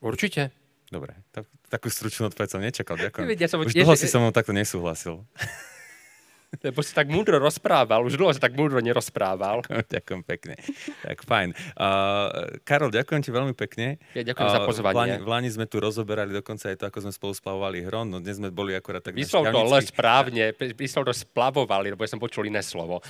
Určite. 0.00 0.50
Dobre, 0.92 1.16
tak, 1.32 1.48
takú 1.72 1.88
stručnú 1.88 2.28
odpoveď 2.28 2.48
som 2.52 2.60
nečakal, 2.60 3.00
ďakujem. 3.00 3.24
Ja 3.40 3.48
som, 3.48 3.64
Už 3.64 3.72
dlho 3.72 3.96
si 3.96 4.12
so 4.12 4.20
mnou 4.20 4.28
takto 4.28 4.52
nesúhlasil. 4.52 5.24
Lebo 6.66 6.84
si 6.84 6.92
tak 6.92 7.08
múdro 7.08 7.40
rozprával, 7.40 8.04
už 8.04 8.20
dlho 8.20 8.32
si 8.36 8.40
tak 8.40 8.52
múdro 8.52 8.76
nerozprával. 8.84 9.64
ďakujem 9.94 10.20
pekne. 10.20 10.54
Tak 11.00 11.24
fajn. 11.24 11.56
Uh, 11.74 12.60
Karol, 12.62 12.92
ďakujem 12.92 13.20
ti 13.24 13.30
veľmi 13.32 13.56
pekne. 13.56 13.96
Ja 14.12 14.22
ďakujem 14.22 14.48
uh, 14.48 14.54
za 14.54 14.60
pozvanie. 14.68 14.92
V 14.92 14.98
Lani, 15.00 15.16
v 15.24 15.28
Lani 15.28 15.48
sme 15.48 15.64
tu 15.64 15.80
rozoberali 15.80 16.30
dokonca 16.30 16.68
aj 16.68 16.76
to, 16.76 16.84
ako 16.92 16.98
sme 17.08 17.12
spolu 17.12 17.32
splavovali 17.32 17.78
hron, 17.88 18.06
no 18.12 18.20
dnes 18.20 18.36
sme 18.36 18.52
boli 18.52 18.76
akorát 18.76 19.00
tak 19.00 19.16
Myslel 19.16 19.48
to 19.48 19.58
ale 19.64 19.80
správne, 19.80 20.52
myslel 20.76 21.02
to 21.08 21.14
splavovali, 21.16 21.96
lebo 21.96 22.04
ja 22.04 22.10
som 22.12 22.20
počul 22.20 22.46
iné 22.46 22.60
slovo. 22.60 23.00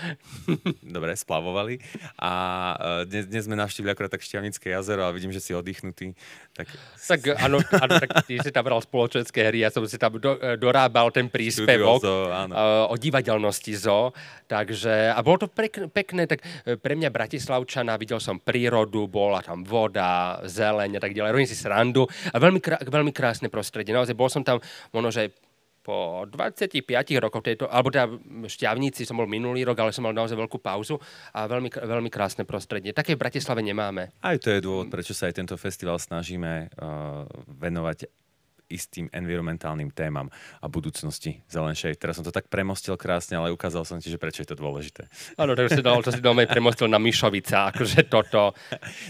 Dobre, 0.97 1.19
splavovali. 1.19 1.83
A 2.23 2.33
uh, 2.79 3.03
dnes, 3.05 3.27
dnes 3.27 3.51
sme 3.51 3.59
navštívili 3.59 3.91
akorát 3.91 4.15
tak 4.15 4.23
Šťavnické 4.23 4.71
jazero 4.71 5.03
a 5.03 5.11
vidím, 5.11 5.35
že 5.35 5.43
si 5.43 5.51
oddychnutý. 5.51 6.15
Tak, 6.55 6.69
tak 7.11 7.21
áno, 7.43 7.59
áno, 7.59 7.93
tak 7.99 8.23
ty 8.25 8.39
si 8.39 8.51
tam 8.55 8.63
bral 8.65 8.79
spoločenské 8.79 9.51
hry, 9.51 9.67
ja 9.67 9.71
som 9.73 9.83
si 9.89 9.99
tam 9.99 10.15
do, 10.21 10.39
e, 10.39 10.55
dorábal 10.61 11.11
ten 11.11 11.27
príspevok 11.27 12.01
Studio, 12.05 12.31
áno. 12.31 12.53
Uh, 12.53 12.93
o 12.93 12.95
divadel 13.01 13.32
viditeľnosti 13.33 13.73
zo. 13.81 14.13
Takže, 14.45 15.17
a 15.17 15.19
bolo 15.25 15.47
to 15.47 15.49
pekné, 15.89 16.29
tak 16.29 16.45
e, 16.69 16.77
pre 16.77 16.93
mňa 16.93 17.09
Bratislavčana, 17.09 17.97
videl 17.97 18.21
som 18.21 18.37
prírodu, 18.37 19.09
bola 19.09 19.41
tam 19.41 19.65
voda, 19.65 20.45
zeleň 20.45 21.01
a 21.01 21.01
tak 21.01 21.17
ďalej. 21.17 21.33
Robím 21.33 21.49
si 21.49 21.57
srandu 21.57 22.05
a 22.05 22.37
veľmi, 22.37 22.61
krá, 22.61 22.77
veľmi 22.85 23.13
krásne 23.17 23.49
prostredie. 23.49 23.97
Naozaj 23.97 24.13
bol 24.13 24.29
som 24.29 24.45
tam 24.45 24.61
možno, 24.93 25.09
že 25.09 25.33
po 25.83 26.23
25 26.31 26.87
rokoch 27.19 27.43
tejto, 27.43 27.67
alebo 27.67 27.91
teda 27.91 28.07
šťavníci 28.47 29.03
som 29.03 29.19
bol 29.19 29.27
minulý 29.27 29.67
rok, 29.67 29.83
ale 29.83 29.91
som 29.91 30.07
mal 30.07 30.15
naozaj 30.15 30.39
veľkú 30.39 30.63
pauzu 30.63 30.95
a 31.35 31.51
veľmi, 31.51 31.75
veľmi 31.75 32.07
krásne 32.07 32.47
prostredie. 32.47 32.95
Také 32.95 33.19
v 33.19 33.23
Bratislave 33.27 33.67
nemáme. 33.67 34.15
Aj 34.23 34.39
to 34.39 34.55
je 34.55 34.63
dôvod, 34.63 34.95
prečo 34.95 35.11
sa 35.11 35.27
aj 35.27 35.43
tento 35.43 35.59
festival 35.59 35.99
snažíme 35.99 36.71
uh, 36.79 37.27
venovať 37.59 38.07
istým 38.73 39.13
environmentálnym 39.13 39.93
témam 39.93 40.33
a 40.59 40.67
budúcnosti 40.73 41.45
zelenšej. 41.53 42.01
Teraz 42.01 42.17
som 42.17 42.25
to 42.25 42.33
tak 42.33 42.49
premostil 42.49 42.97
krásne, 42.97 43.37
ale 43.37 43.53
ukázal 43.53 43.85
som 43.85 44.01
ti, 44.01 44.09
že 44.09 44.17
prečo 44.17 44.41
je 44.41 44.49
to 44.49 44.57
dôležité. 44.57 45.13
Áno, 45.37 45.53
to 45.53 45.69
si 45.69 45.85
dal, 45.85 46.01
to 46.01 46.09
si 46.09 46.25
dal 46.25 46.33
premostil 46.49 46.89
na 46.89 46.97
Mišovica, 46.97 47.69
akože 47.69 48.09
toto. 48.09 48.57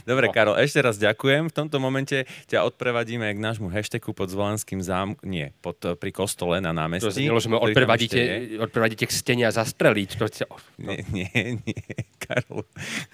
Dobre, 0.03 0.27
no. 0.27 0.35
Karol, 0.35 0.59
ešte 0.59 0.83
raz 0.83 0.99
ďakujem. 0.99 1.49
V 1.49 1.55
tomto 1.55 1.79
momente 1.79 2.27
ťa 2.51 2.67
odprevadíme 2.67 3.31
k 3.31 3.39
nášmu 3.39 3.71
hashtagu 3.71 4.11
pod 4.11 4.27
Zvolenským 4.35 4.83
zám... 4.83 5.15
Nie, 5.23 5.55
pod, 5.63 5.79
pri 5.79 6.11
kostole 6.11 6.59
na 6.59 6.75
námestí. 6.75 7.07
To 7.07 7.15
znelo, 7.15 7.39
že 7.39 7.47
odprevadíte, 7.53 8.19
odprevadíte 8.59 9.07
k 9.07 9.13
stene 9.15 9.47
a 9.47 9.53
zastreliť. 9.55 10.19
To... 10.19 10.27
Nie, 10.83 11.07
nie, 11.13 11.61
nie. 11.63 11.83
Karol, 12.19 12.65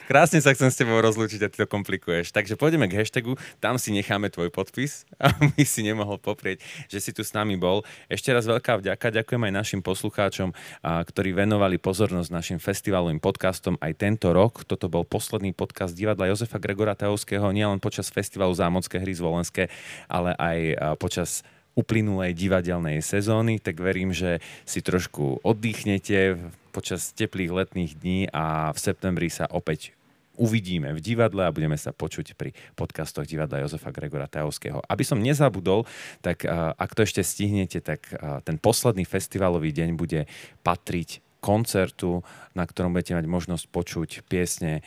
krásne 0.07 0.39
sa 0.39 0.55
chcem 0.55 0.71
s 0.71 0.79
tebou 0.79 1.03
rozlúčiť 1.03 1.43
a 1.45 1.49
ty 1.51 1.61
to 1.61 1.67
komplikuješ. 1.67 2.31
Takže 2.31 2.55
pôjdeme 2.55 2.87
k 2.87 3.03
hashtagu, 3.03 3.35
tam 3.59 3.77
si 3.77 3.91
necháme 3.91 4.31
tvoj 4.31 4.55
podpis 4.55 5.03
a 5.19 5.35
my 5.35 5.63
si 5.67 5.83
nemohol 5.83 6.23
po 6.23 6.38
poprieť, 6.39 6.63
že 6.87 7.03
si 7.03 7.11
tu 7.11 7.27
s 7.27 7.35
nami 7.35 7.59
bol. 7.59 7.83
Ešte 8.07 8.31
raz 8.31 8.47
veľká 8.47 8.79
vďaka, 8.79 9.11
ďakujem 9.11 9.43
aj 9.51 9.59
našim 9.59 9.83
poslucháčom, 9.83 10.55
ktorí 10.87 11.35
venovali 11.35 11.83
pozornosť 11.83 12.31
našim 12.31 12.63
festivalovým 12.63 13.19
podcastom 13.19 13.75
aj 13.83 13.99
tento 13.99 14.31
rok. 14.31 14.63
Toto 14.63 14.87
bol 14.87 15.03
posledný 15.03 15.51
podcast 15.51 15.99
divadla 15.99 16.31
Jozefa 16.31 16.63
Gregora 16.63 16.95
Tajovského, 16.95 17.51
nielen 17.51 17.83
počas 17.83 18.07
festivalu 18.07 18.55
Zámocké 18.55 19.03
hry 19.03 19.19
Zvolenské, 19.19 19.67
ale 20.07 20.39
aj 20.39 20.59
počas 21.03 21.43
uplynulej 21.75 22.39
divadelnej 22.39 23.03
sezóny, 23.03 23.59
tak 23.59 23.83
verím, 23.83 24.15
že 24.15 24.39
si 24.63 24.79
trošku 24.79 25.43
oddychnete 25.43 26.39
počas 26.71 27.11
teplých 27.19 27.51
letných 27.51 27.93
dní 27.99 28.31
a 28.31 28.71
v 28.71 28.79
septembri 28.79 29.27
sa 29.27 29.51
opäť 29.51 29.98
uvidíme 30.39 30.95
v 30.95 31.03
divadle 31.03 31.45
a 31.45 31.53
budeme 31.53 31.75
sa 31.75 31.91
počuť 31.91 32.39
pri 32.39 32.55
podcastoch 32.79 33.27
divadla 33.27 33.67
Jozefa 33.67 33.91
Gregora 33.91 34.31
Tajovského. 34.31 34.81
Aby 34.87 35.05
som 35.05 35.19
nezabudol, 35.19 35.85
tak 36.23 36.47
ak 36.79 36.91
to 36.95 37.03
ešte 37.03 37.27
stihnete, 37.27 37.83
tak 37.83 38.07
ten 38.47 38.57
posledný 38.57 39.03
festivalový 39.03 39.75
deň 39.75 39.99
bude 39.99 40.31
patriť 40.63 41.27
koncertu, 41.39 42.27
na 42.59 42.67
ktorom 42.67 42.91
budete 42.91 43.15
mať 43.15 43.31
možnosť 43.31 43.71
počuť 43.71 44.27
piesne 44.27 44.83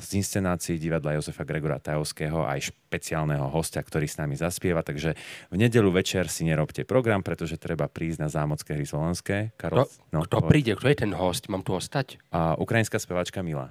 z 0.00 0.08
inscenácií 0.16 0.80
divadla 0.80 1.20
Jozefa 1.20 1.44
Gregora 1.44 1.76
Tajovského 1.76 2.40
aj 2.40 2.72
špeciálneho 2.72 3.52
hostia, 3.52 3.84
ktorý 3.84 4.08
s 4.08 4.16
nami 4.16 4.32
zaspieva. 4.32 4.80
Takže 4.80 5.12
v 5.52 5.56
nedelu 5.60 5.92
večer 5.92 6.32
si 6.32 6.48
nerobte 6.48 6.88
program, 6.88 7.20
pretože 7.20 7.60
treba 7.60 7.84
prísť 7.84 8.18
na 8.24 8.28
Zámocké 8.32 8.72
hry 8.72 8.88
Slovenské. 8.88 9.36
Karol, 9.60 9.84
kto, 9.84 9.92
no, 10.08 10.24
kto 10.24 10.36
príde? 10.48 10.72
Kto 10.72 10.88
je 10.88 10.98
ten 11.04 11.12
host? 11.12 11.52
Mám 11.52 11.68
tu 11.68 11.76
ostať? 11.76 12.16
A, 12.32 12.56
ukrajinská 12.56 12.96
spevačka 12.96 13.44
Mila. 13.44 13.68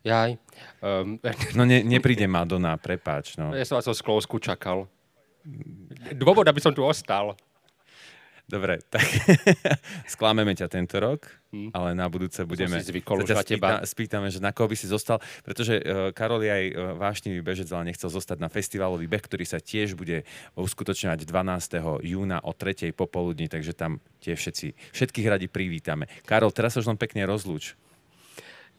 Jaj. 0.00 0.40
Um, 0.80 1.20
no 1.58 1.68
ne, 1.68 1.84
nepríde 1.84 2.24
Madonna, 2.24 2.80
prepáč. 2.80 3.36
No. 3.36 3.52
Ja 3.52 3.68
som 3.68 3.76
vás 3.76 3.88
o 3.88 3.94
sklovsku 3.96 4.40
čakal. 4.40 4.88
Dôvod, 6.16 6.44
aby 6.48 6.60
som 6.60 6.72
tu 6.72 6.84
ostal. 6.84 7.36
Dobre, 8.50 8.82
tak 8.90 9.06
sklámeme 10.18 10.50
ťa 10.58 10.66
tento 10.66 10.98
rok, 10.98 11.30
hmm. 11.54 11.70
ale 11.70 11.94
na 11.94 12.10
budúce 12.10 12.42
budeme... 12.42 12.82
Si 12.82 12.90
zvykol 12.90 13.22
už 13.22 13.30
na 13.30 13.46
teba. 13.46 13.78
Spýtame, 13.86 14.26
že 14.26 14.42
na 14.42 14.50
koho 14.50 14.66
by 14.66 14.74
si 14.74 14.90
zostal, 14.90 15.22
pretože 15.46 15.78
uh, 15.78 16.10
Karol 16.10 16.42
je 16.42 16.50
aj 16.50 16.64
uh, 16.66 16.74
vášnivý 16.98 17.46
bežec, 17.46 17.70
ale 17.70 17.94
nechcel 17.94 18.10
zostať 18.10 18.42
na 18.42 18.50
festivalový 18.50 19.06
beh, 19.06 19.22
ktorý 19.22 19.46
sa 19.46 19.62
tiež 19.62 19.94
bude 19.94 20.26
uskutočňovať 20.58 21.30
12. 21.30 21.78
júna 22.02 22.42
o 22.42 22.50
3. 22.50 22.90
popoludní, 22.90 23.46
takže 23.46 23.70
tam 23.70 24.02
tie 24.18 24.34
všetci, 24.34 24.98
všetkých 24.98 25.30
radi 25.30 25.46
privítame. 25.46 26.10
Karol, 26.26 26.50
teraz 26.50 26.74
sa 26.74 26.82
už 26.82 26.90
len 26.90 26.98
pekne 26.98 27.22
rozlúč. 27.30 27.78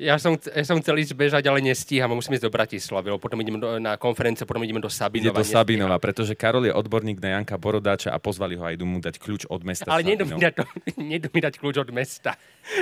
Ja 0.02 0.18
som, 0.18 0.34
ja 0.34 0.66
som 0.66 0.82
chcel 0.82 0.98
ísť 0.98 1.14
bežať, 1.14 1.46
ale 1.46 1.62
nestíham. 1.62 2.10
Musím 2.18 2.34
ísť 2.34 2.50
do 2.50 2.52
Bratislavy, 2.52 3.14
potom 3.22 3.38
idem 3.38 3.62
do, 3.62 3.78
na 3.78 4.02
konferenciu, 4.02 4.50
potom 4.50 4.66
ideme 4.66 4.82
do 4.82 4.90
Sabinova. 4.90 5.30
Ide 5.30 5.38
do 5.38 5.46
Sabinova, 5.46 6.02
pretože 6.02 6.34
Karol 6.34 6.66
je 6.66 6.74
odborník 6.74 7.22
na 7.22 7.38
Janka 7.38 7.62
Borodáča 7.62 8.10
a 8.10 8.18
pozvali 8.18 8.58
ho 8.58 8.66
aj 8.66 8.82
mu 8.82 8.98
dať 8.98 9.22
kľúč 9.22 9.46
od 9.46 9.62
mesta. 9.62 9.86
Ale 9.94 10.02
nedú 10.02 10.26
mi, 10.26 10.42
dať, 10.42 10.66
nedú 11.14 11.30
mi 11.30 11.40
dať 11.46 11.54
kľúč 11.62 11.78
od 11.86 11.94
mesta. 11.94 12.34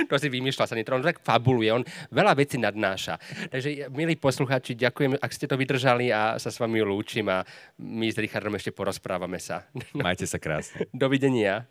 To 0.08 0.16
si 0.16 0.32
vymýšľa 0.32 0.64
sa 0.64 0.74
On 0.96 1.04
tak 1.04 1.20
fabuluje, 1.20 1.68
on 1.68 1.84
veľa 2.08 2.32
vecí 2.32 2.56
nadnáša. 2.56 3.20
Takže, 3.52 3.92
milí 3.92 4.16
poslucháči, 4.16 4.72
ďakujem, 4.80 5.20
ak 5.20 5.30
ste 5.36 5.44
to 5.44 5.60
vydržali 5.60 6.08
a 6.08 6.40
sa 6.40 6.48
s 6.48 6.56
vami 6.56 6.80
lúčim 6.80 7.28
a 7.28 7.44
my 7.84 8.08
s 8.08 8.16
Richardom 8.16 8.56
ešte 8.56 8.72
porozprávame 8.72 9.36
sa. 9.36 9.68
Majte 9.92 10.24
sa 10.24 10.40
krásne. 10.40 10.88
Dovidenia. 10.96 11.68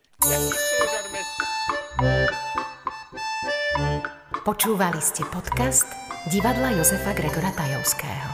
Počúvali 4.49 4.97
ste 4.97 5.21
podcast 5.29 5.85
divadla 6.25 6.73
Jozefa 6.73 7.13
Gregora 7.13 7.53
Tajovského. 7.53 8.29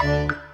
thank 0.00 0.32
you 0.32 0.47